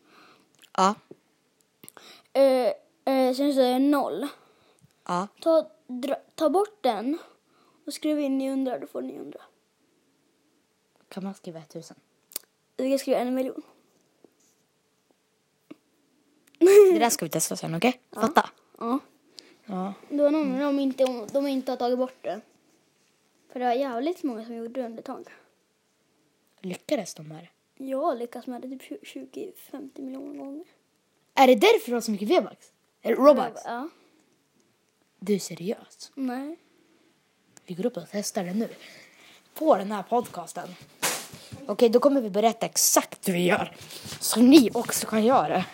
Ja. 0.77 0.95
Eh, 2.33 2.67
eh, 3.15 3.35
sen 3.35 3.55
så 3.55 3.61
är 3.61 3.73
det 3.73 3.79
noll. 3.79 4.29
Ja. 5.07 5.29
Ta, 5.41 5.71
dra, 5.87 6.17
ta 6.35 6.51
bort 6.51 6.83
den 6.83 7.19
och 7.87 7.95
skriv 7.95 8.19
in 8.19 8.39
900, 8.39 8.79
då 8.79 8.87
får 8.87 9.03
du 9.03 9.09
900. 9.09 9.41
Kan 11.09 11.25
man 11.25 11.35
skriva 11.35 11.59
1000? 11.59 11.97
Du 12.77 12.89
kan 12.89 12.99
skriva 12.99 13.19
en 13.19 13.35
miljon. 13.35 13.63
Det 16.59 16.99
där 16.99 17.11
ska 17.11 17.25
vi 17.25 17.31
testa 17.31 17.57
sen, 17.57 17.75
okej? 17.75 18.01
Fatta? 18.13 18.51
Ja. 18.79 18.99
Ja. 19.65 19.95
Det 20.09 20.23
var 20.23 20.31
någon 20.31 20.59
dem 20.59 20.79
inte, 20.79 21.27
de 21.33 21.47
inte 21.47 21.73
har 21.73 21.77
tagit 21.77 21.99
bort 21.99 22.23
det. 22.23 22.41
För 23.49 23.61
det 23.61 23.67
var 23.67 23.73
jävligt 23.73 24.23
många 24.23 24.45
som 24.45 24.55
gjorde 24.55 24.81
det 24.81 24.87
under 24.87 24.99
ett 24.99 25.05
tag. 25.05 25.29
Lyckades 26.61 27.15
de 27.15 27.31
här? 27.31 27.51
Jag 27.77 28.01
har 28.01 28.17
lyckats 28.17 28.47
med 28.47 28.63
det 28.63 28.79
typ 28.79 29.03
20-50 29.03 30.01
miljoner 30.01 30.39
gånger. 30.39 30.65
Är 31.35 31.47
det 31.47 31.55
därför 31.55 31.91
du 31.91 31.95
har 31.95 32.01
så 32.01 32.11
mycket 32.11 32.29
V-bucks? 32.29 32.73
Robux? 33.03 33.61
Ja. 33.65 33.89
Du 35.19 35.35
är 35.35 35.39
seriös? 35.39 36.11
Nej. 36.15 36.57
Vi 37.67 37.75
går 37.75 37.87
upp 37.87 37.97
och 37.97 38.03
testar 38.13 38.45
det 38.45 38.55
nu. 38.55 38.69
På 39.55 39.77
den 39.77 39.93
här 39.93 40.03
podcasten. 40.03 40.69
Okej, 41.67 41.89
då 41.89 42.01
kommer 42.01 42.21
vi 42.21 42.31
berätta 42.31 42.67
exakt 42.67 43.29
hur 43.29 43.33
vi 43.33 43.45
gör. 43.45 43.77
Så 44.21 44.41
ni 44.41 44.71
också 44.75 45.07
kan 45.07 45.25
göra 45.25 45.49
det. 45.49 45.65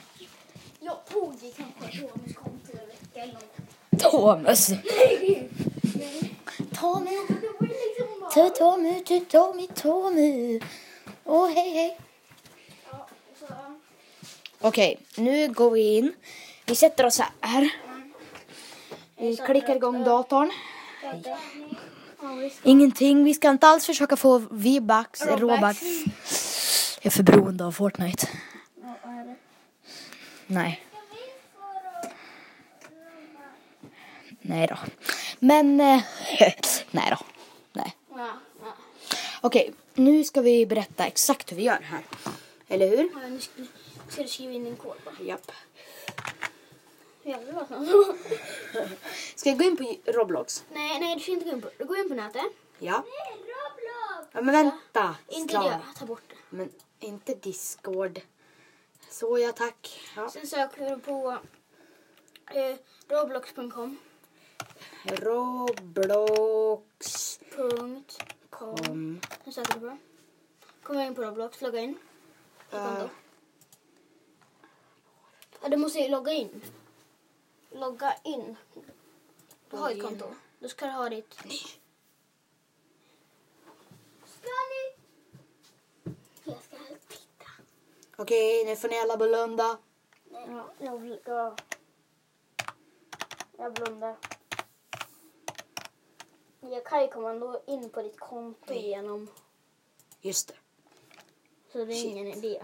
Jag 0.81 1.07
tog 1.07 1.35
det 1.41 1.53
kanske 1.57 1.99
Tomis 1.99 2.37
konto 2.37 2.73
en 2.73 2.89
vecka 2.89 3.23
eller 3.23 3.41
Thomas. 3.99 4.71
Tommy. 6.81 7.19
Tu, 8.35 8.51
Tommy, 8.51 9.05
tu, 9.05 9.21
Tommy, 9.21 9.69
Tommy. 9.69 10.61
Åh, 11.25 11.51
hej, 11.51 11.71
hej. 11.71 11.99
Okej, 14.61 15.01
nu 15.17 15.49
går 15.49 15.71
vi 15.71 15.97
in. 15.97 16.15
Vi 16.67 16.75
sätter 16.75 17.07
oss 17.07 17.21
här. 17.41 17.92
Vi 19.23 19.37
klickar 19.37 19.77
igång 19.77 20.05
datorn. 20.05 20.51
Ingenting. 22.63 23.25
Vi 23.25 23.35
ska 23.35 23.51
inte 23.51 23.67
alls 23.67 23.87
försöka 23.87 24.17
få 24.17 24.39
V-bucks, 24.51 25.27
Robux. 25.27 25.83
Jag 27.01 27.07
är 27.07 27.11
för 27.11 27.23
beroende 27.23 27.65
av 27.65 27.73
Fortnite. 27.73 28.29
Nej. 30.47 30.85
Nej 34.43 34.67
då. 34.67 34.77
Men, 35.39 35.81
eh, 35.81 36.03
nej 36.91 37.11
då. 37.11 37.27
Nej. 37.73 37.97
Okej, 39.41 39.73
nu 39.95 40.25
ska 40.25 40.41
vi 40.41 40.67
berätta 40.67 41.07
exakt 41.07 41.53
hur 41.53 41.57
vi 41.57 41.63
gör 41.63 41.81
här. 41.83 42.03
Eller 42.69 42.89
hur? 42.89 43.11
Ja, 43.23 43.29
nu 43.29 43.41
ska, 43.41 43.53
nu 43.57 43.67
ska 44.09 44.23
du 44.23 44.29
skriva 44.29 44.53
in 44.53 44.65
din 44.65 44.77
kod 44.77 44.97
bara. 45.05 45.25
Japp. 45.25 45.53
Jävlar 47.23 47.53
vad. 47.53 48.17
Ska 49.35 49.49
jag 49.49 49.59
gå 49.59 49.65
in 49.65 49.77
på 49.77 49.97
Roblox? 50.13 50.65
Nej, 50.73 51.01
nej, 51.01 51.15
du 51.15 51.21
ska 51.21 51.33
inte 51.33 51.45
gå 51.45 51.51
in 51.51 51.63
på 51.63 51.71
Du 51.79 51.85
går 51.85 51.99
in 51.99 52.09
på 52.09 52.15
nätet. 52.15 52.43
Ja. 52.79 53.05
Nej, 53.07 53.39
Roblox! 53.39 54.29
ja 54.33 54.41
men 54.43 54.55
vänta. 54.55 55.17
Inte 55.29 55.53
Slav. 55.53 55.65
det, 55.65 55.81
ta 55.99 56.07
bort 56.07 56.23
det. 56.29 56.37
Men 56.57 56.71
inte 57.01 57.35
Discord. 57.35 58.21
Så 59.11 59.39
ja, 59.39 59.53
tack. 59.53 60.01
Ja. 60.17 60.31
Sen 60.31 60.47
söker 60.47 60.91
du 60.91 60.99
på 61.01 61.39
eh, 62.55 62.77
roblox.com. 63.09 63.99
Roblox. 65.05 66.19
Punkt 67.57 68.23
com. 68.51 68.77
Um, 68.91 69.21
Nu 69.45 69.53
söker 69.53 69.75
du 69.75 69.81
på. 69.81 69.97
Kommer 70.83 71.07
in 71.07 71.15
på 71.15 71.23
Roblox, 71.23 71.61
logga 71.61 71.81
in. 71.81 71.99
Ja. 72.71 72.87
konto. 72.87 73.09
Ja, 75.63 75.69
du 75.69 75.77
måste 75.77 75.99
ju 75.99 76.09
logga 76.09 76.33
in. 76.33 76.63
Logga 77.75 78.15
in. 78.25 78.57
Du 79.71 79.77
har 79.77 79.91
ett 79.91 80.03
konto. 80.03 80.27
Då 80.59 80.69
ska 80.69 80.87
du 80.87 80.93
ha 80.93 81.09
ditt... 81.09 81.35
Ska 84.25 84.51
ni? 84.73 84.95
Jag 86.45 86.63
ska 86.63 86.77
titta. 87.09 87.51
Okej, 88.17 88.65
nu 88.65 88.77
får 88.77 88.89
ni 88.89 88.99
alla 88.99 89.17
blunda. 89.17 89.79
Ja, 90.31 90.73
jag, 90.79 91.01
bl- 91.01 91.21
jag, 91.25 91.61
jag 93.57 93.73
blundar. 93.73 94.17
Jag 96.61 96.85
kan 96.87 97.03
ju 97.03 97.09
komma 97.09 97.31
ändå 97.31 97.63
in 97.67 97.91
på 97.91 98.03
ditt 98.03 98.21
konto 98.21 98.75
genom... 98.75 99.31
Just 100.21 100.49
det. 100.49 100.55
Så 101.73 101.79
det 101.85 101.93
är 101.93 101.97
Shit. 101.97 102.05
ingen 102.05 102.27
idé. 102.27 102.63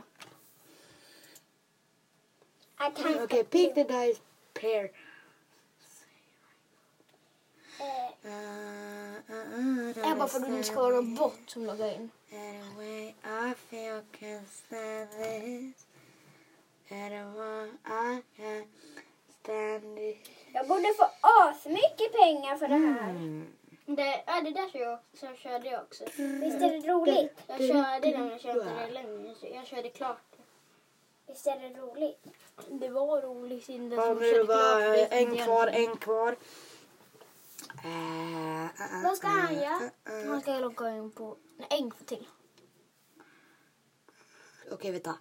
Okej, 3.24 3.44
pick 3.44 3.74
the 3.74 3.84
dice 3.84 4.20
pair. 4.60 4.90
Eh, 7.80 8.98
Uh, 9.58 10.10
är 10.10 10.16
bara 10.16 10.28
för 10.28 10.38
att 10.40 10.48
det 10.48 10.62
ska 10.62 10.82
vara 10.82 10.98
en 10.98 11.14
bot 11.14 11.40
som 11.46 11.66
loggar 11.66 11.94
in. 11.94 12.10
Anyway, 12.32 13.14
I 13.24 13.54
feel 13.68 14.02
can 14.18 14.44
stand 14.46 15.10
this. 15.10 15.86
Anyway, 16.90 17.70
I 17.84 18.22
can 18.36 18.64
stand 19.42 19.96
this. 19.96 20.16
Jag 20.52 20.68
borde 20.68 20.94
få 20.96 21.10
asmycket 21.20 22.12
pengar 22.12 22.56
för 22.56 22.68
det 22.68 22.74
här. 22.74 23.10
Mm. 23.10 23.46
Det, 23.86 24.22
ja, 24.26 24.40
det 24.40 24.50
där 24.50 24.68
så 24.68 24.78
jag, 24.78 24.98
så 25.14 25.26
körde 25.36 25.68
jag 25.68 25.82
också. 25.82 26.04
Visst 26.04 26.56
är 26.56 26.80
det 26.80 26.92
roligt? 26.92 27.42
Jag 27.46 27.58
körde 27.58 28.10
den, 28.10 28.28
jag 28.28 28.40
körde 28.40 28.64
det 28.64 28.90
längre. 28.90 29.34
så 29.34 29.46
Jag 29.54 29.66
körde 29.66 29.88
klart. 29.88 30.27
Visst 31.28 31.46
är 31.46 31.60
det 31.60 31.80
roligt? 31.80 32.26
Det 32.68 32.88
var 32.88 33.22
roligt 33.22 33.68
innan 33.68 33.98
Ja, 33.98 34.14
nu 34.14 34.44
bara 34.44 34.96
är 34.96 35.26
en 35.26 35.36
kvar, 35.36 35.66
en 35.66 35.96
kvar. 35.96 36.36
Uh, 37.84 38.64
uh, 38.64 39.02
Vad 39.04 39.16
ska 39.16 39.26
han 39.26 39.54
göra? 39.54 39.90
uh, 40.08 40.24
uh. 40.24 40.28
Man 40.28 40.40
ska 40.40 40.58
logga 40.58 40.96
in 40.96 41.10
på... 41.10 41.36
Nej, 41.56 41.68
en 41.70 41.90
till. 41.90 42.26
Okej, 44.70 44.92
vänta. 44.92 45.18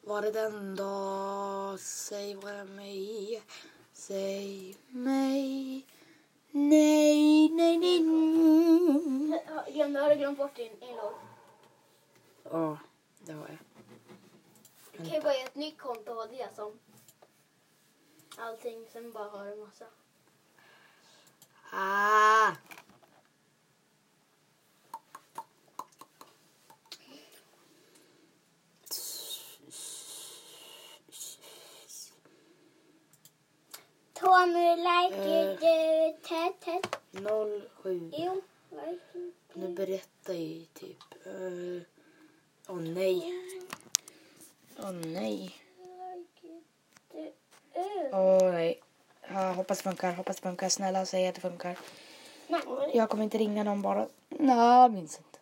Var 0.00 0.22
det 0.22 0.32
den 0.32 0.76
då? 0.76 1.76
Säg 1.78 2.34
vad 2.34 2.54
det 2.54 2.64
mig. 2.64 3.42
Säg 3.92 4.76
mig. 4.88 5.86
Nej, 6.50 7.48
nej, 7.48 7.78
nej. 7.78 8.00
nej. 8.00 8.42
Har 10.02 10.10
du 10.10 10.16
glömt 10.16 10.38
bort 10.38 10.56
din 10.56 10.82
inlogg? 10.82 11.12
Ja, 12.42 12.78
det 13.18 13.32
har 13.32 13.48
jag. 13.48 13.71
Du 15.02 15.08
kan 15.08 15.14
ju 15.14 15.20
bara 15.20 15.34
göra 15.34 15.44
ett 15.46 15.54
nytt 15.54 15.78
konto 15.78 16.10
och 16.10 16.16
ha 16.16 16.26
det 16.26 16.48
som 16.56 16.78
allting. 18.38 18.86
Sen 18.92 19.12
bara 19.12 19.28
ha 19.28 19.44
en 19.44 19.60
massa. 19.60 19.84
Ah! 21.72 22.52
Tommy, 34.14 34.76
like 34.76 35.14
Eh. 35.14 35.52
it, 35.52 35.62
uh, 35.62 36.28
tet, 36.28 36.60
tet. 36.60 36.96
07. 37.82 38.10
Jo, 38.18 38.42
like. 38.70 39.32
Nu 39.54 39.68
berättar 39.68 40.32
jag 40.32 40.42
ju 40.42 40.64
typ. 40.64 40.98
eh, 41.26 41.82
Åh 42.68 42.80
nej. 42.80 43.32
Åh 44.78 44.92
nej. 44.92 45.54
Åh 48.12 48.52
nej. 48.52 48.80
Ja, 49.28 49.52
hoppas 49.52 49.78
det 49.78 49.84
funkar, 49.84 50.12
hoppas 50.12 50.36
det 50.36 50.42
funkar. 50.42 50.68
Snälla 50.68 51.06
säg 51.06 51.28
att 51.28 51.34
det 51.34 51.40
funkar. 51.40 51.78
Jag 52.92 53.10
kommer 53.10 53.24
inte 53.24 53.38
ringa 53.38 53.64
någon 53.64 53.82
bara. 53.82 54.08
Nej, 54.28 54.88
minns 54.90 55.18
inte. 55.18 55.38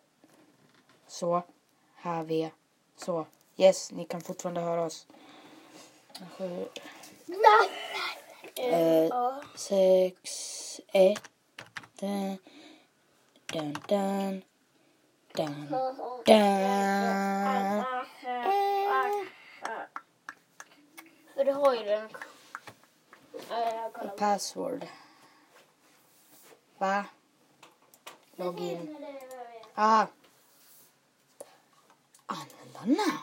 Så. 1.06 1.42
Här 1.94 2.22
vi. 2.22 2.50
Så. 2.96 3.26
Yes, 3.56 3.92
ni 3.92 4.04
kan 4.04 4.20
fortfarande 4.20 4.60
höra 4.60 4.82
oss. 4.82 5.06
Sju, 6.38 6.66
eh, 8.54 9.38
sex, 9.54 10.80
ett. 10.92 11.22
Dun, 12.00 12.38
dun, 13.88 14.42
dun. 15.34 15.66
Dun, 15.70 15.96
dun. 16.24 17.84
För 21.34 21.44
du 21.44 21.52
har 21.52 21.74
ju 21.74 21.84
den. 21.84 22.08
Password. 24.18 24.86
Va? 26.78 27.04
Login. 28.36 28.96
Ah. 29.74 30.06
Användarnamn. 32.26 33.18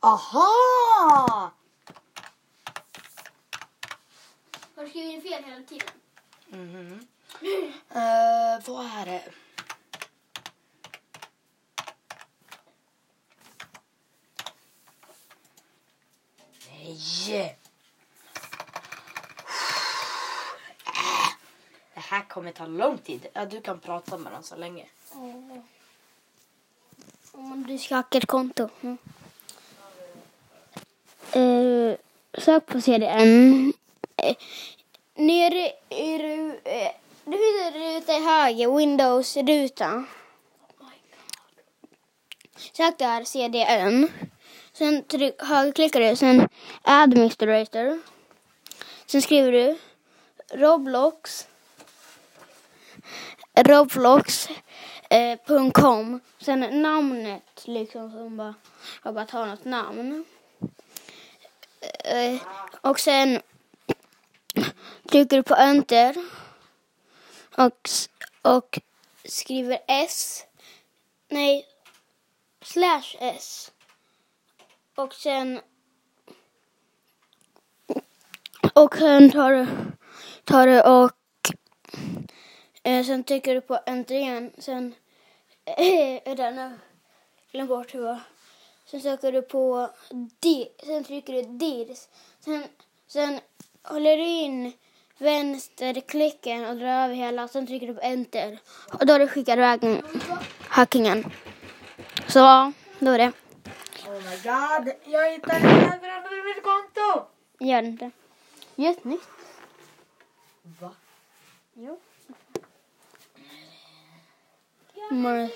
Aha! 0.00 1.52
Har 4.76 4.84
du 4.84 4.90
skrivit 4.90 5.22
fel 5.22 5.44
hela 5.44 5.62
tiden? 5.66 5.88
Mhm. 6.48 7.06
Eh, 7.90 8.66
vad 8.66 8.86
är 8.86 9.06
det? 9.06 9.22
Nej! 16.70 17.58
Det 21.94 22.00
här 22.00 22.27
kommer 22.38 22.52
ta 22.52 22.66
lång 22.66 22.98
tid. 22.98 23.26
Ja, 23.32 23.44
du 23.44 23.60
kan 23.60 23.78
prata 23.78 24.16
med 24.16 24.32
dem 24.32 24.42
så 24.42 24.56
länge. 24.56 24.86
Om 27.32 27.64
du 27.68 27.78
ska 27.78 27.94
hacka 27.94 28.18
ett 28.18 28.26
konto. 28.26 28.68
Mm. 28.80 28.98
Uh, 31.36 31.96
sök 32.38 32.66
på 32.66 32.80
CDN. 32.80 33.72
Uh, 34.24 34.34
nere 35.14 35.72
i 35.88 36.18
ru, 36.18 36.48
uh, 36.48 36.90
det 37.24 37.36
finns 37.42 37.60
en 37.66 37.72
ruta 37.72 38.12
i 38.12 38.24
höger, 38.24 38.76
Windows-ruta. 38.76 40.04
Sök 42.72 42.98
där 42.98 43.24
CDN. 43.24 44.08
Sen 44.72 45.02
tryck, 45.02 45.42
högerklickar 45.42 46.00
du, 46.00 46.16
sen 46.16 46.48
Administrator. 46.82 48.00
Sen 49.06 49.22
skriver 49.22 49.52
du 49.52 49.78
Roblox. 50.52 51.48
Roblox.com 53.64 54.54
eh, 56.14 56.20
Sen 56.40 56.82
namnet 56.82 57.64
liksom 57.64 58.12
som 58.12 58.36
bara, 58.36 58.54
jag 59.04 59.14
bara 59.14 59.24
tar 59.24 59.46
något 59.46 59.64
namn. 59.64 60.24
Eh, 62.04 62.40
och 62.80 63.00
sen 63.00 63.40
trycker 65.10 65.36
du 65.36 65.42
på 65.42 65.54
enter. 65.54 66.16
Och, 67.56 67.88
och 68.42 68.78
skriver 69.24 69.78
S. 69.86 70.44
Nej, 71.28 71.66
slash 72.62 73.16
S. 73.18 73.72
Och 74.94 75.14
sen 75.14 75.60
och 78.72 78.96
sen 78.96 79.30
tar 79.30 79.52
du, 79.52 79.66
tar 80.44 80.66
du 80.66 80.80
och 80.80 81.12
eh, 82.82 83.04
sen 83.04 83.24
trycker 83.24 83.54
du 83.54 83.60
på 83.60 83.78
enter 83.86 84.14
igen. 84.14 84.52
Sen 84.58 84.94
är 85.76 86.36
den 86.36 86.56
nu. 86.56 86.78
Glöm 87.52 87.66
bort 87.66 87.94
hur 87.94 88.00
det 88.00 88.06
var. 88.06 88.20
Sen 88.86 89.00
söker 89.00 89.32
du 89.32 89.42
på 89.42 89.90
di, 90.40 90.68
sen 90.86 91.04
trycker 91.04 91.32
du 91.32 91.42
dirs. 91.42 92.08
Sen, 92.40 92.64
sen 93.06 93.40
håller 93.82 94.16
du 94.16 94.26
in 94.26 94.72
vänsterklicken 95.18 96.64
och 96.64 96.76
drar 96.76 97.04
över 97.04 97.14
hela. 97.14 97.48
Sen 97.48 97.66
trycker 97.66 97.86
du 97.86 97.94
på 97.94 98.00
enter. 98.00 98.58
Och 98.92 99.06
då 99.06 99.12
har 99.12 99.18
du 99.18 99.28
skickat 99.28 99.56
iväg 99.56 100.02
hackingen. 100.68 101.24
Så, 102.28 102.72
då 102.98 103.10
är 103.10 103.18
det. 103.18 103.32
Oh 104.06 104.14
my 104.14 104.36
god, 104.42 104.94
jag 105.04 105.32
hittade 105.32 105.56
ett 105.56 106.02
mitt 106.44 106.62
konto! 106.62 107.28
Gör 107.58 107.82
det 107.82 107.88
inte. 107.88 108.10
Gör 108.74 108.90
ett 108.90 109.04
nytt. 109.04 109.28
Va? 110.80 110.90
Jo. 111.74 112.00
Dun. 115.10 115.48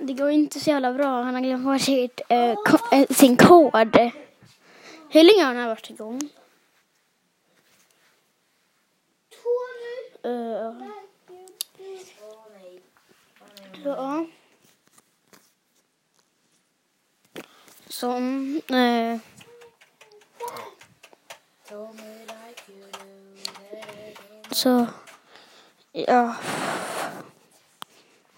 Det 0.00 0.12
går 0.12 0.30
inte 0.30 0.60
så 0.60 0.70
jävla 0.70 0.92
bra. 0.92 1.22
Han 1.22 1.34
har 1.34 1.42
glömt 1.42 1.64
bort 1.64 1.80
sitt, 1.80 2.20
eh, 2.28 2.54
ko- 2.54 2.96
eh, 2.96 3.06
sin 3.10 3.36
kod. 3.36 3.96
Hur 5.10 5.22
länge 5.22 5.44
har 5.44 5.54
här 5.54 5.68
varit 5.68 5.90
igång? 5.90 6.20
Uh, 10.24 10.72
ja. 13.84 14.26
Som... 17.96 18.60
eh, 18.68 19.18
så, 24.50 24.86
ja. 25.92 26.36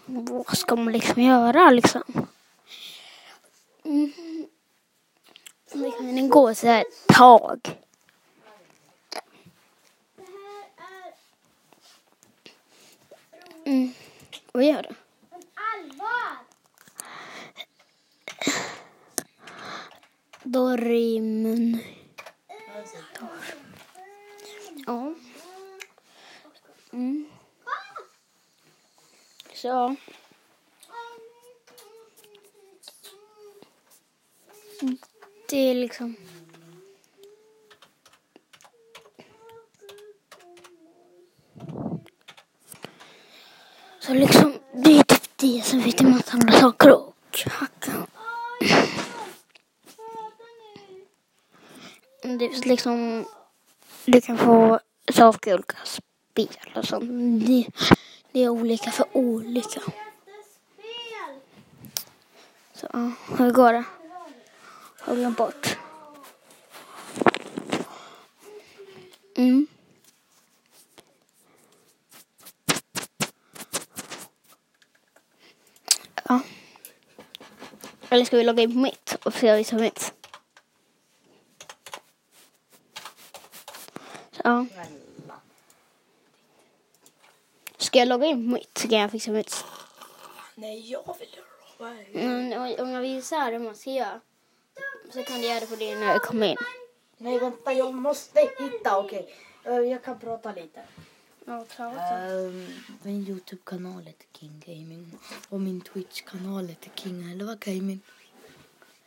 Vad 0.06 0.58
ska 0.58 0.76
man 0.76 0.92
liksom 0.92 1.22
göra 1.22 1.70
liksom? 1.70 2.02
Mm. 3.84 4.12
Det 5.72 5.90
kan 5.90 6.28
gå 6.28 6.54
så 6.54 6.66
här 6.66 6.80
ett 6.80 7.06
tag. 7.06 7.60
Mm. 13.64 13.92
Vad 14.52 14.64
gör 14.64 14.82
du? 14.82 15.07
Dormen. 20.52 21.78
Ja. 24.86 25.14
Mm. 26.92 27.26
Så. 29.54 29.96
Det 35.48 35.56
är 35.56 35.74
liksom... 35.74 36.16
Så 44.00 44.14
liksom, 44.14 44.52
det 44.72 44.98
är 44.98 45.02
typ 45.02 45.22
det 45.36 45.64
som 45.64 45.80
vet 45.80 46.00
en 46.00 46.10
massa 46.10 46.32
andra 46.32 46.52
saker 46.52 46.92
och 46.92 47.14
hacka. 47.46 48.06
Det 52.38 52.44
är 52.44 52.54
liksom, 52.68 53.26
du 54.04 54.20
kan 54.20 54.38
få 54.38 54.80
saker 55.12 55.50
i 55.50 55.54
olika 55.54 55.76
spel 55.84 56.72
och 56.74 56.84
sånt. 56.84 57.04
Det, 57.46 57.66
det 58.32 58.44
är 58.44 58.48
olika 58.48 58.90
för 58.90 59.06
olika. 59.12 59.80
Så 62.74 62.86
ja, 62.92 63.10
hur 63.38 63.50
går 63.50 63.72
det? 63.72 63.84
Har 65.00 65.14
glömt 65.14 65.36
bort. 65.36 65.76
Mm. 69.36 69.66
Ja. 76.28 76.40
Eller 78.08 78.24
ska 78.24 78.36
vi 78.36 78.44
logga 78.44 78.62
in 78.62 78.72
på 78.72 78.78
mitt 78.78 79.16
och 79.24 79.34
se 79.34 79.46
vad 79.46 79.56
vi 79.56 79.58
visa 79.58 79.76
mitt? 79.76 80.12
Så, 84.32 84.40
ja. 84.44 84.66
Ska 87.98 88.02
jag 88.02 88.08
logga 88.08 88.26
in 88.26 88.36
på 88.46 88.52
mitt 88.54 88.78
så 88.78 88.88
kan 88.88 88.98
jag 88.98 89.10
fixa 89.10 89.30
mitt. 89.30 89.64
Nej, 90.54 90.90
jag 90.90 91.16
vill 91.18 91.28
det. 92.12 92.20
Mm, 92.20 92.76
om- 92.80 92.90
jag 92.90 93.00
visar 93.00 93.52
hur 93.52 93.58
man 93.58 93.74
ska 93.74 93.90
göra 93.90 94.20
så 95.12 95.22
kan 95.22 95.40
du 95.40 95.46
göra 95.46 95.60
det 95.60 95.66
på 95.66 95.76
din 95.76 96.00
när 96.00 96.06
jag 96.06 96.22
kommer 96.22 96.46
in. 96.46 96.56
Nej, 97.16 97.38
vänta, 97.38 97.72
jag 97.72 97.94
måste 97.94 98.40
hitta. 98.58 98.98
Okej. 98.98 99.34
Eh, 99.64 99.72
jag 99.76 100.02
kan 100.04 100.18
prata 100.18 100.52
lite. 100.52 100.80
Ja. 101.44 101.64
Ehm, 101.78 102.66
min 103.02 103.26
Youtube-kanal 103.28 104.02
heter 104.06 104.26
King 104.38 104.62
Gaming 104.66 105.18
och 105.48 105.60
min 105.60 105.80
Twitch-kanal 105.80 106.66
heter 106.68 106.90
King 106.94 107.32
11 107.32 107.54
Gaming. 107.60 108.00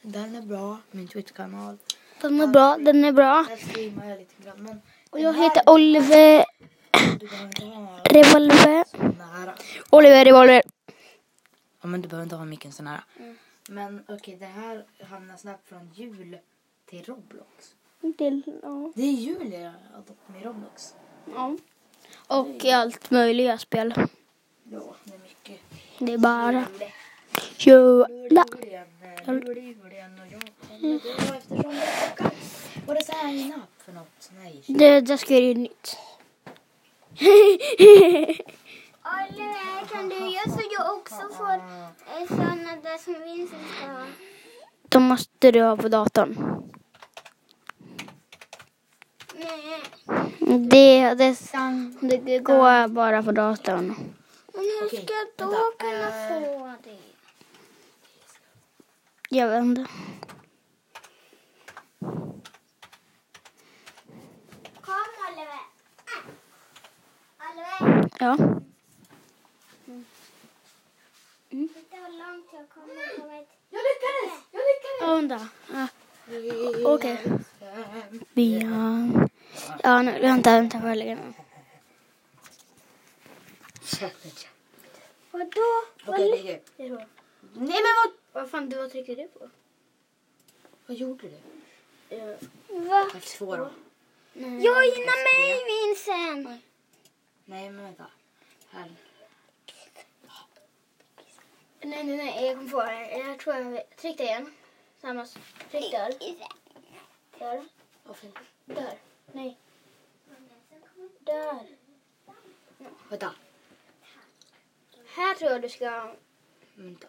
Den 0.01 0.36
är 0.36 0.41
bra, 0.41 0.77
min 0.91 1.08
Twitch-kanal. 1.08 1.77
Den 2.21 2.41
är 2.41 2.47
bra, 2.47 2.77
den 2.77 3.06
är 3.06 3.12
bra. 3.12 3.45
Jag 3.49 4.19
lite 4.19 4.43
grann. 4.43 4.63
Men 4.63 4.82
Och 5.10 5.19
jag 5.19 5.34
heter 5.38 5.69
Oliver 5.69 6.45
Revolver. 8.04 8.86
Oliver 9.90 10.26
Revolver. 10.26 10.62
Ja, 11.82 11.88
men 11.88 12.02
du 12.02 12.08
behöver 12.08 12.24
inte 12.24 12.36
ha 12.36 12.46
micken 12.46 12.72
så 12.72 12.84
nära. 12.84 13.04
Men 13.70 14.04
okej, 14.08 14.36
det 14.40 14.46
här 14.46 14.86
hamnar 15.10 15.38
snabbt 15.38 15.68
från 15.70 15.90
jul 15.96 16.38
till 16.86 17.04
Roblox. 17.06 17.76
Till, 18.18 18.42
ja. 18.64 18.92
Det 18.96 19.02
är 19.02 19.12
jul 19.12 19.54
jag 19.54 19.74
har 19.94 20.02
gått 20.08 20.28
med 20.28 20.42
i 20.42 20.46
Roblox. 20.46 20.96
ja. 21.36 21.58
Och 22.28 22.66
i 22.66 22.72
allt 22.72 23.12
möjliga 23.12 23.58
spel. 23.58 23.94
Ja, 24.64 24.96
det 25.04 25.14
är 25.14 25.20
mycket. 25.20 25.60
Det 26.00 26.14
är 26.14 26.18
bara 26.18 26.66
det 26.78 26.92
råkar 31.58 32.32
vara 32.86 33.00
sign 33.02 33.54
up 33.54 33.84
för 33.86 33.92
något. 33.92 34.32
Nej. 34.38 34.64
Det, 34.68 35.02
det 35.02 35.18
ska 35.18 35.38
ju 35.38 35.54
nytt. 35.54 35.98
Oliver, 39.04 39.86
kan 39.91 40.10
du 40.10 40.15
göra 40.15 40.50
så 40.50 40.62
jag 40.71 40.97
också 40.97 41.21
får 41.38 41.54
eh, 41.54 42.28
såna 42.28 42.76
där 42.84 42.97
som 42.97 43.13
Vincent 43.24 43.62
ska 43.78 43.86
ha? 43.91 44.06
Då 44.89 45.00
måste 45.00 45.52
du 45.52 45.62
ha 45.62 45.78
på 45.78 45.88
datorn. 45.89 46.62
Nej. 49.36 49.82
Det, 50.69 51.13
det, 51.13 52.17
det 52.17 52.39
går 52.39 52.88
bara 52.88 53.24
på 53.24 53.32
datorn. 53.32 53.95
Men 54.54 54.63
hur 54.63 54.88
ska 54.89 55.13
jag 55.13 55.28
då 55.38 55.71
kunna 55.80 56.08
Eh. 56.08 56.28
få 56.30 56.74
det? 56.84 56.97
Jag 59.30 59.47
vet 59.50 59.63
inte. 59.63 59.86
Kom 64.82 64.93
Oliver. 65.28 65.62
Oliver, 67.39 67.51
Ja. 68.19 68.38
långt 72.32 72.47
jag. 72.52 72.65
Jag 73.69 73.82
lyckades! 73.84 74.34
Jag 74.52 74.62
lyckades! 74.69 75.02
Ja, 75.02 75.15
vänta. 75.15 75.47
Ja. 75.74 75.88
Okej. 76.86 77.17
Björn. 78.34 79.30
Ja, 79.84 80.02
nu, 80.02 80.19
vänta, 80.21 80.52
vänta. 80.52 80.80
Får 80.80 80.89
jag 80.89 80.97
lägga 80.97 81.15
den? 81.15 81.34
Vadå? 85.32 85.62
Okej, 86.06 86.62
det. 86.78 86.84
Nej 87.54 87.80
men 87.84 87.93
vad? 88.04 88.12
Vad 88.32 88.52
fan, 88.52 88.69
du, 88.69 88.78
vad 88.78 88.91
tryckte 88.91 89.15
du 89.15 89.28
på? 89.28 89.50
Vad 90.86 90.97
gjorde 90.97 91.28
du? 91.28 91.38
Va? 92.69 93.08
F2 93.13 93.58
då? 93.58 93.69
Joina 94.34 95.13
mig 95.28 95.63
Vincent! 95.67 96.62
Nej 97.45 97.69
men 97.69 97.84
vänta. 97.84 98.08
Här. 98.69 98.91
Nej, 101.82 102.04
nej, 102.04 102.17
nej. 102.17 102.45
Jag 102.45 102.58
kom 102.58 102.69
på 102.69 102.84
det. 102.84 103.17
Jag 103.17 103.39
tror 103.39 103.56
jag 103.56 103.89
tryckte 103.95 104.23
igen. 104.23 104.54
Samma. 105.01 105.25
Tryck 105.71 105.91
där. 105.91 106.13
Där. 107.39 107.63
Där. 108.65 108.97
Nej. 109.32 109.58
Där. 111.19 111.67
Vänta. 113.10 113.36
Här 115.08 115.36
tror 115.36 115.51
jag 115.51 115.62
du 115.62 115.69
ska... 115.69 116.15
Vänta. 116.75 117.08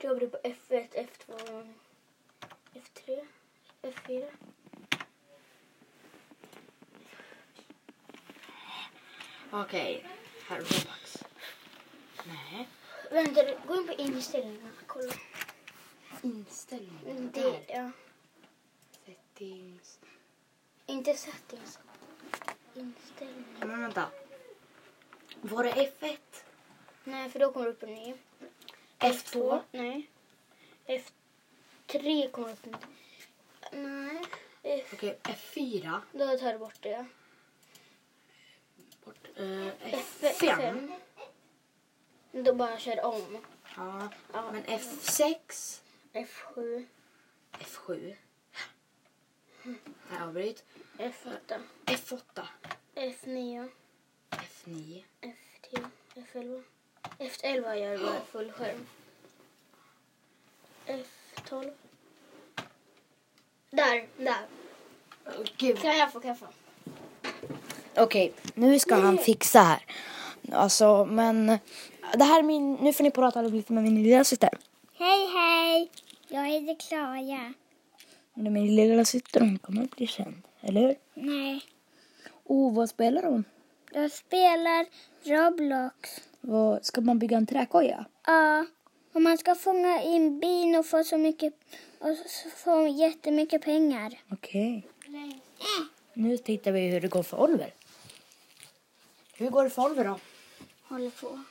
Jobbar 0.00 0.20
du 0.20 0.28
på 0.28 0.38
F1, 0.38 0.88
F2, 0.92 1.74
F3, 2.74 3.26
F4? 3.82 4.30
Okej. 9.50 10.04
Här 10.48 10.56
är 10.56 10.60
Robux. 10.60 11.24
Nej. 12.24 12.68
Vänta, 13.10 13.42
du- 13.42 13.58
gå 13.66 13.74
in 13.76 13.86
på 13.86 13.92
inställningarna. 13.92 14.70
Kolla. 14.86 15.12
Inställningar. 16.22 17.30
Det, 17.32 17.40
Där. 17.40 17.64
ja. 17.68 17.90
Settings. 19.06 19.98
Inte 20.86 21.14
settings. 21.14 21.78
Inställningar. 22.74 23.66
Men 23.66 23.80
vänta. 23.80 24.06
Var 25.40 25.64
det 25.64 25.72
F1? 26.00 26.16
Nej, 27.04 27.30
för 27.30 27.38
då 27.38 27.52
kommer 27.52 27.66
det 27.66 27.72
upp 27.72 27.82
en 27.82 27.94
ny. 27.94 28.14
F2? 28.98 29.60
Nej. 29.70 30.10
F3 30.86 32.30
kommer 32.30 32.52
upp 32.52 32.66
en 32.66 32.76
Nej. 33.72 34.24
F, 34.62 34.90
Okej, 34.92 35.18
F4. 35.22 36.00
då 36.12 36.38
tar 36.38 36.52
du 36.52 36.58
bort 36.58 36.76
det. 36.82 37.06
Uh, 39.38 39.70
F5. 39.84 40.32
F5. 40.38 40.90
Då 42.32 42.54
bara 42.54 42.78
kör 42.78 43.04
om. 43.04 43.38
Ja. 43.76 44.08
Ja. 44.32 44.52
Men 44.52 44.64
F6. 44.64 45.80
F7, 46.12 46.86
F7. 47.52 48.16
Här 50.08 50.26
avbryt. 50.26 50.64
F8, 50.98 51.60
F8. 51.86 52.46
F9, 52.94 53.68
F9. 54.30 55.04
F10, 55.20 55.86
F11. 56.14 56.62
F11 57.18 57.74
gör 57.74 57.98
bara 57.98 58.20
full 58.20 58.52
skärm. 58.52 58.86
F12. 60.86 61.74
Där, 63.70 64.08
där. 64.16 64.46
Åh, 65.26 65.44
Gud. 65.56 65.80
Kan 65.80 65.98
jag 65.98 66.12
få 66.12 66.20
kaffe? 66.20 66.46
Okej, 68.00 68.32
nu 68.54 68.78
ska 68.78 68.94
han 68.94 69.18
fixa 69.18 69.60
här. 69.60 69.82
Alltså, 70.52 71.04
men 71.04 71.46
det 72.14 72.24
här 72.24 72.38
är 72.38 72.42
min, 72.42 72.74
nu 72.74 72.92
får 72.92 73.04
ni 73.04 73.10
prata 73.10 73.42
lite 73.42 73.72
med 73.72 73.84
min 73.84 74.02
lilla 74.02 74.24
syster. 74.24 74.50
Hej 74.98 75.26
hej! 75.26 75.90
Jag 76.28 76.44
heter 76.44 76.88
Klara. 76.88 77.54
Det 78.34 78.46
är 78.46 78.50
min 78.50 78.76
lilla 78.76 79.04
syster, 79.04 79.40
hon 79.40 79.58
kommer 79.58 79.82
att 79.82 79.96
bli 79.96 80.06
känd, 80.06 80.42
eller 80.60 80.80
hur? 80.80 80.96
Nej. 81.14 81.60
Oh, 82.44 82.74
vad 82.74 82.88
spelar 82.88 83.22
hon? 83.22 83.44
Jag 83.92 84.12
spelar 84.12 84.86
Roblox. 85.24 86.20
Vad, 86.40 86.84
ska 86.84 87.00
man 87.00 87.18
bygga 87.18 87.36
en 87.36 87.46
träkoja? 87.46 88.04
Ja. 88.26 88.66
Och 89.12 89.22
man 89.22 89.38
ska 89.38 89.54
fånga 89.54 90.02
in 90.02 90.40
bin 90.40 90.76
och 90.76 90.86
få 90.86 91.04
så 91.04 91.18
mycket 91.18 91.54
och 91.98 92.16
så 92.26 92.48
få 92.50 92.86
jättemycket 92.86 93.62
pengar. 93.62 94.18
Okej. 94.32 94.86
Nu 96.14 96.36
tittar 96.36 96.72
vi 96.72 96.80
hur 96.80 97.00
det 97.00 97.08
går 97.08 97.22
för 97.22 97.40
Oliver. 97.40 97.70
Hur 99.38 99.50
går 99.50 99.64
det 99.64 99.70
för 99.70 99.82
Oliver 99.84 100.04
då? 100.04 100.18
Håller 100.82 101.10
på. 101.10 101.42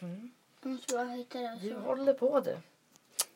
Mm. 0.00 0.30
Jag 0.62 0.70
måste 0.72 0.94
bara 0.94 1.04
hitta 1.08 1.38
det. 1.40 1.48
Hur 1.48 1.74
Så. 1.74 1.78
håller 1.80 2.14
på 2.14 2.40
du? 2.40 2.58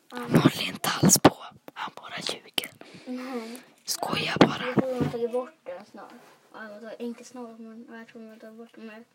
Han 0.09 0.31
håller 0.35 0.61
inte 0.67 0.89
alls 0.89 1.17
på. 1.19 1.37
Han 1.73 1.91
bara 1.95 2.19
ljuger. 2.19 2.71
Nej. 3.05 3.61
Skojar 3.85 4.37
bara. 4.39 4.65
Jag 4.65 4.75
tror 4.75 4.93
de 4.93 5.03
har 5.05 5.11
tagit 5.11 5.31
bort 5.31 5.53
den 5.63 5.85
snart. 5.85 6.11
Jag 6.53 6.81
tagit- 6.81 6.99
inte 6.99 7.23
snart, 7.23 7.59
men 7.59 7.87
jag 7.99 8.07
tror 8.07 8.21
de 8.21 8.29
har 8.29 8.37
tagit 8.37 8.57
bort 8.57 8.75
den. 8.75 8.85
Men 8.87 9.05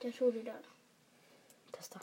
jag 0.00 0.14
tror 0.14 0.32
det 0.32 0.40
är 0.40 0.44
där. 0.44 0.62
Testa. 1.70 2.00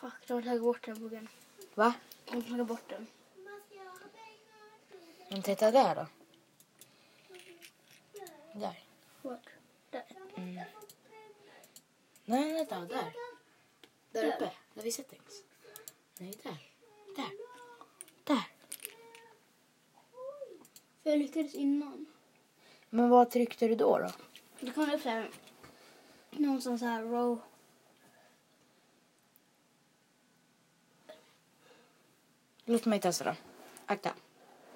Fuck, 0.00 0.26
de 0.26 0.32
har 0.34 0.42
tagit 0.42 0.62
bort 0.62 0.84
den 0.86 0.98
buggen. 1.00 1.28
Va? 1.74 1.94
Har 2.26 2.40
tagit 2.40 2.66
bort 2.66 2.88
den. 2.88 3.06
Men 5.28 5.42
titta 5.42 5.70
där 5.70 5.94
då. 5.94 6.06
Där. 8.60 8.84
Vart? 9.22 9.48
Där. 9.90 10.04
Nej, 12.24 12.52
vänta. 12.52 12.80
Där. 12.80 13.12
Där 14.10 14.24
uppe. 14.26 14.50
Där 14.74 14.82
vi 14.82 14.92
settings. 14.92 15.42
Nej, 16.18 16.34
där. 16.42 16.58
Där. 17.16 17.30
Där. 18.24 18.44
För 21.02 21.10
jag 21.10 21.18
lyckades 21.18 21.54
innan. 21.54 22.06
Men 22.90 23.08
vad 23.08 23.30
tryckte 23.30 23.68
du 23.68 23.74
då? 23.74 23.98
då? 23.98 24.10
Det 24.60 24.70
kom 24.70 24.90
upp 24.90 25.04
här. 25.04 25.30
Någonstans 26.30 26.82
här 26.82 27.02
row. 27.02 27.40
Låt 32.68 32.84
mig 32.84 33.00
testa 33.00 33.24
då. 33.24 33.34
Akta. 33.86 34.10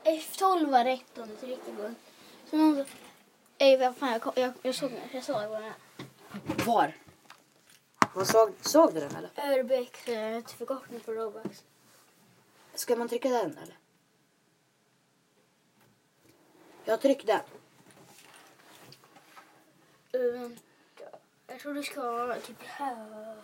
F12 0.05 0.71
var 0.71 0.85
rätt 0.85 1.19
om 1.19 1.29
du 1.29 1.37
tryckte 1.37 1.73
på. 1.73 1.95
Så 2.51 2.57
någon 2.57 2.77
så... 2.77 2.85
Ej, 3.59 3.77
vad 3.77 3.97
fan, 3.97 4.13
jag, 4.13 4.23
kom- 4.23 4.33
jag, 4.37 4.53
jag 4.63 4.75
såg 4.75 4.91
den. 4.91 5.01
Jag 5.13 5.25
såg 5.25 5.37
den. 5.41 5.73
Var? 6.67 6.97
Vad 8.15 8.27
såg, 8.27 8.53
såg 8.61 8.95
du 8.95 9.01
den 9.01 9.17
eller? 9.17 9.31
Är 9.35 10.39
ett 10.39 10.51
förkortning 10.51 11.01
för 11.01 11.15
Robux. 11.15 11.65
Ska 12.75 12.97
man 12.97 13.09
trycka 13.09 13.29
den 13.29 13.59
eller? 13.59 13.79
Jag 16.85 17.01
tryckte 17.01 17.27
den. 17.27 17.41
Uh, 20.23 20.41
vänta. 20.41 20.63
Jag 21.47 21.61
tror 21.61 21.75
du 21.75 21.83
ska 21.83 22.35
typ 22.47 22.63
här. 22.63 23.37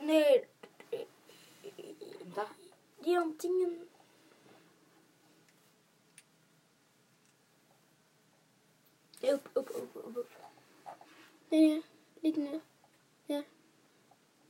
Nej, 0.00 0.48
Vänta. 2.20 2.48
det 2.98 3.14
är 3.14 3.18
antingen... 3.18 3.88
Det 9.20 9.28
är 9.28 9.34
upp, 9.34 9.48
upp, 9.52 9.70
upp, 9.70 9.96
upp, 9.96 10.16
upp. 10.16 10.30
Nej, 11.48 11.68
ner. 11.68 11.82
Ligg 12.20 12.38
ner. 12.38 12.60
Ner. 13.26 13.44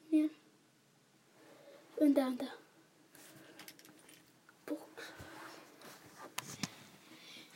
Ner. 0.08 0.28
Vänta, 1.96 2.20
vänta. 2.20 2.46
Box. 4.66 5.02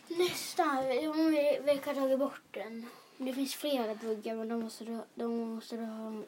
Nästa. 0.09 0.79
Om 1.11 1.31
vi, 1.31 1.61
vi 1.65 1.79
kan 1.79 1.95
ta 1.95 2.17
bort 2.17 2.43
den. 2.51 2.87
Det 3.17 3.33
finns 3.33 3.55
flera 3.55 3.95
buggar 3.95 4.35
men 4.35 4.49
de 4.49 4.61
måste 4.61 4.85
du, 4.85 5.01
de 5.15 5.55
måste 5.55 5.77
du 5.77 5.85
ha... 5.85 6.23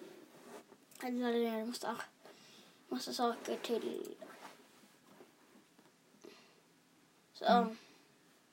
Det 1.04 1.08
är 1.08 1.64
massa, 1.64 1.96
massa 2.88 3.12
saker 3.12 3.56
till. 3.56 4.14
Så, 7.32 7.44
Mm. 7.44 7.76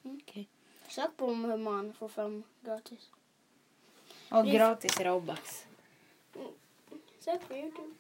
Okej. 0.04 0.48
Sök 0.88 1.18
på 1.18 1.28
hur 1.34 1.58
man 1.58 1.94
får 1.94 2.08
fram 2.08 2.44
gratis. 2.62 3.10
Och 4.32 4.46
gratis 4.46 5.00
Robux. 5.00 5.66
Sök 7.20 7.48
på 7.48 7.54
Youtube. 7.56 7.94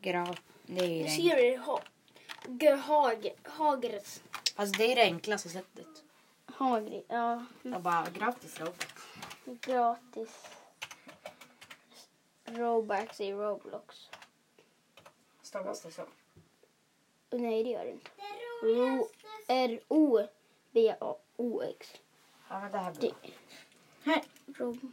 Grat... 0.00 0.40
Det 0.66 0.80
är 0.80 0.88
ju 0.88 0.96
Jag 0.96 1.06
det, 1.06 1.10
ser 1.10 1.36
det. 1.36 1.56
Ha, 1.56 2.76
hag, 2.76 3.28
hagres. 3.42 4.22
alltså, 4.56 4.78
det 4.78 4.92
är 4.92 4.96
det 4.96 5.02
enklaste 5.02 5.48
sättet. 5.48 6.02
Hagri, 6.46 7.04
ja. 7.08 7.44
Och 7.74 7.80
bara 7.80 8.10
gratis 8.10 8.60
Robux. 8.60 8.86
Gratis. 9.44 10.61
Robux 12.56 13.20
i 13.20 13.32
Roblox. 13.32 14.10
Stavas 15.42 15.80
det 15.82 15.90
så? 15.90 16.02
Nej, 17.30 17.64
det 17.64 17.70
gör 17.70 17.84
det 17.84 17.90
inte. 17.90 18.10
Ro- 18.62 19.08
R-O-B-O-X. 20.72 21.92
Ja, 22.48 22.60
men 22.60 22.72
det 22.72 22.78
här 22.78 22.92
Det, 22.92 22.98
blir... 23.00 23.14
Här. 24.02 24.22
Rob- 24.46 24.90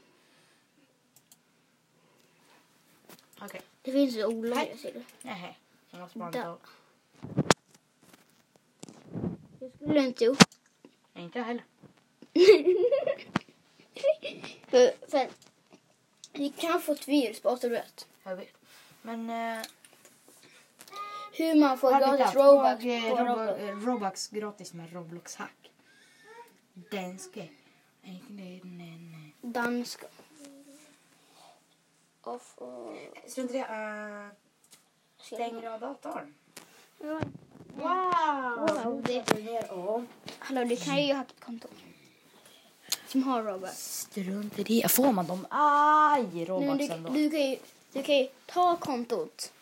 Okej. 3.42 3.62
det 3.82 3.92
finns 3.92 4.16
ju 4.16 4.26
olagliga 4.26 4.78
sidor. 4.78 5.04
Nähä. 5.22 5.56
Jag 5.90 6.00
måste 6.02 6.20
bara 6.20 6.32
ta... 6.32 6.58
Det 9.60 9.72
skulle 9.76 10.00
inte. 10.06 10.36
Nej, 11.14 11.24
Inte 11.24 11.40
jag 11.40 11.46
heller. 11.46 11.64
För, 14.70 15.08
för 15.10 15.30
vi 16.34 16.50
kan 16.50 16.82
få 16.82 16.92
ett 16.92 17.08
virus 17.08 17.42
på 17.42 17.50
återbrott. 17.50 18.08
Jag 18.24 18.36
vet. 18.36 18.54
Men... 19.02 19.30
Uh, 19.30 19.66
Hur 21.34 21.56
man 21.60 21.78
får 21.78 21.92
gratis 21.92 22.36
Robux 22.36 22.84
på 22.84 23.16
Roblox. 23.16 23.62
Robux. 23.62 23.86
Robux 23.86 24.28
gratis 24.30 24.74
med 24.74 24.94
Roblox 24.94 25.36
hack. 25.36 25.72
Danske. 26.74 27.48
Nej, 28.02 28.24
nej, 28.30 28.62
nej. 28.64 29.34
Danska. 29.42 30.08
Off 32.22 32.58
och... 32.58 32.96
Strunt 33.28 33.52
i 33.52 33.54
det. 33.54 34.30
Stänger 35.22 35.70
av 35.70 35.80
datorn. 35.80 36.34
Ja. 36.98 37.22
Wow! 37.76 38.84
Wow, 38.84 39.04
det- 39.04 39.24
det... 39.36 39.44
ner 39.44 39.72
och... 39.72 40.04
Hallå, 40.40 40.64
du 40.64 40.76
kan 40.78 41.02
ju 41.08 41.14
ha 41.14 41.22
ett 41.22 41.40
konto. 41.40 41.68
Som 43.12 43.24
har 43.24 43.44
Robux. 43.44 44.00
Strunt 44.00 44.60
i 44.60 44.64
det. 44.64 44.92
Får 44.92 45.12
man 45.12 45.28
dem? 45.28 45.48
Aj! 45.50 46.46
Robuxen 46.46 47.04
du, 47.04 47.10
då. 47.10 47.14
du, 47.16 47.30
kan 47.30 47.42
ju, 47.42 47.58
du 47.94 48.04
kan 48.04 48.16
ju 48.16 48.28
ta 48.46 48.76
kontot. 48.76 49.54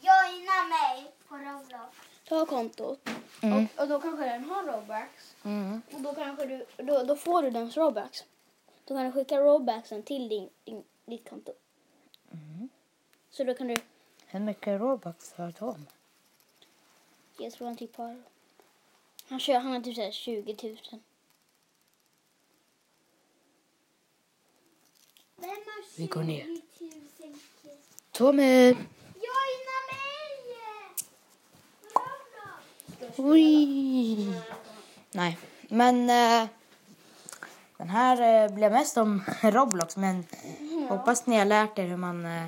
Joina 0.00 0.64
mig 0.68 1.12
på 1.28 1.36
Roblox. 1.36 1.96
Ta 2.28 2.46
kontot. 2.46 3.08
Mm. 3.40 3.68
Och, 3.76 3.82
och 3.82 3.88
då 3.88 4.00
kanske 4.00 4.24
den 4.24 4.44
har 4.44 4.62
Robux. 4.62 5.34
Mm. 5.44 5.82
Och 5.92 6.00
då 6.00 6.14
kanske 6.14 6.46
du, 6.46 6.66
då, 6.76 7.02
då 7.02 7.16
får 7.16 7.42
du 7.42 7.50
dens 7.50 7.76
Robux. 7.76 8.24
Då 8.84 8.94
kan 8.94 9.04
du 9.04 9.12
skicka 9.12 9.40
Robuxen 9.40 10.02
till 10.02 10.28
din, 10.28 10.48
din, 10.64 10.84
ditt 11.06 11.30
konto. 11.30 11.52
Mm. 12.32 12.68
Så 13.30 13.44
då 13.44 13.54
kan 13.54 13.66
du, 13.66 13.76
Hur 14.26 14.40
mycket 14.40 14.80
Robux 14.80 15.32
har 15.32 15.52
de? 15.58 15.86
jag 17.38 17.52
tror 17.52 17.66
han 17.66 17.76
typ 17.76 17.96
har, 17.96 18.22
han 19.28 19.40
kör, 19.40 19.58
han 19.58 19.72
har 19.72 19.80
typ 19.80 19.94
såhär 19.94 20.10
20 20.10 20.56
000. 20.62 21.00
Vem 25.33 25.33
har 25.33 25.33
Vi 25.96 26.06
går 26.06 26.22
ner. 26.22 26.44
20 26.78 26.90
000 27.18 27.34
Tommy! 28.12 28.66
Joina 28.68 29.78
mig! 29.90 30.34
Oj! 33.16 34.42
Nej, 35.12 35.38
men 35.68 36.10
eh, 36.10 36.48
den 37.76 37.88
här 37.88 38.44
eh, 38.44 38.54
blev 38.54 38.72
mest 38.72 38.96
om 38.96 39.22
Roblox. 39.42 39.96
Men 39.96 40.24
hoppas 40.88 41.26
ni 41.26 41.38
har 41.38 41.44
lärt 41.44 41.78
er 41.78 41.86
hur 41.86 41.96
man 41.96 42.26
eh, 42.26 42.46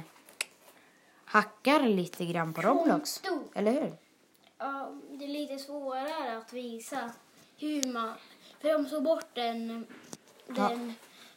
hackar 1.24 1.80
lite 1.80 2.26
grann 2.26 2.52
på 2.52 2.60
Roblox. 2.60 3.18
Konto. 3.18 3.44
Eller 3.54 3.72
hur? 3.72 3.92
Ja, 4.58 4.92
det 5.10 5.24
är 5.24 5.28
lite 5.28 5.58
svårare 5.58 6.38
att 6.38 6.52
visa 6.52 7.10
hur 7.56 7.92
man, 7.92 8.14
för 8.60 8.72
de 8.72 8.86
såg 8.86 9.02
bort 9.02 9.34
den, 9.34 9.86
den 10.46 10.94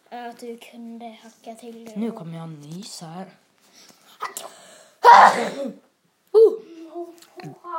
att 0.10 0.40
du 0.40 0.58
kunde 0.58 1.06
hacka 1.24 1.56
till 1.56 1.86
det. 1.86 1.96
Nu 1.96 2.12
kommer 2.12 2.38
jag 2.38 2.50
nysa 2.50 3.06
här. 3.06 3.26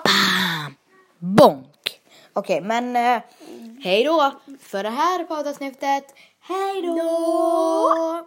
Bam! 0.02 0.74
Bonk! 1.18 2.00
Okej, 2.32 2.60
men 2.60 2.96
eh, 2.96 3.22
hej 3.84 4.04
då 4.04 4.32
för 4.60 4.82
det 4.82 4.90
här 4.90 5.24
poddavsnittet. 5.24 6.14
Hej 6.40 6.82
då! 6.82 8.18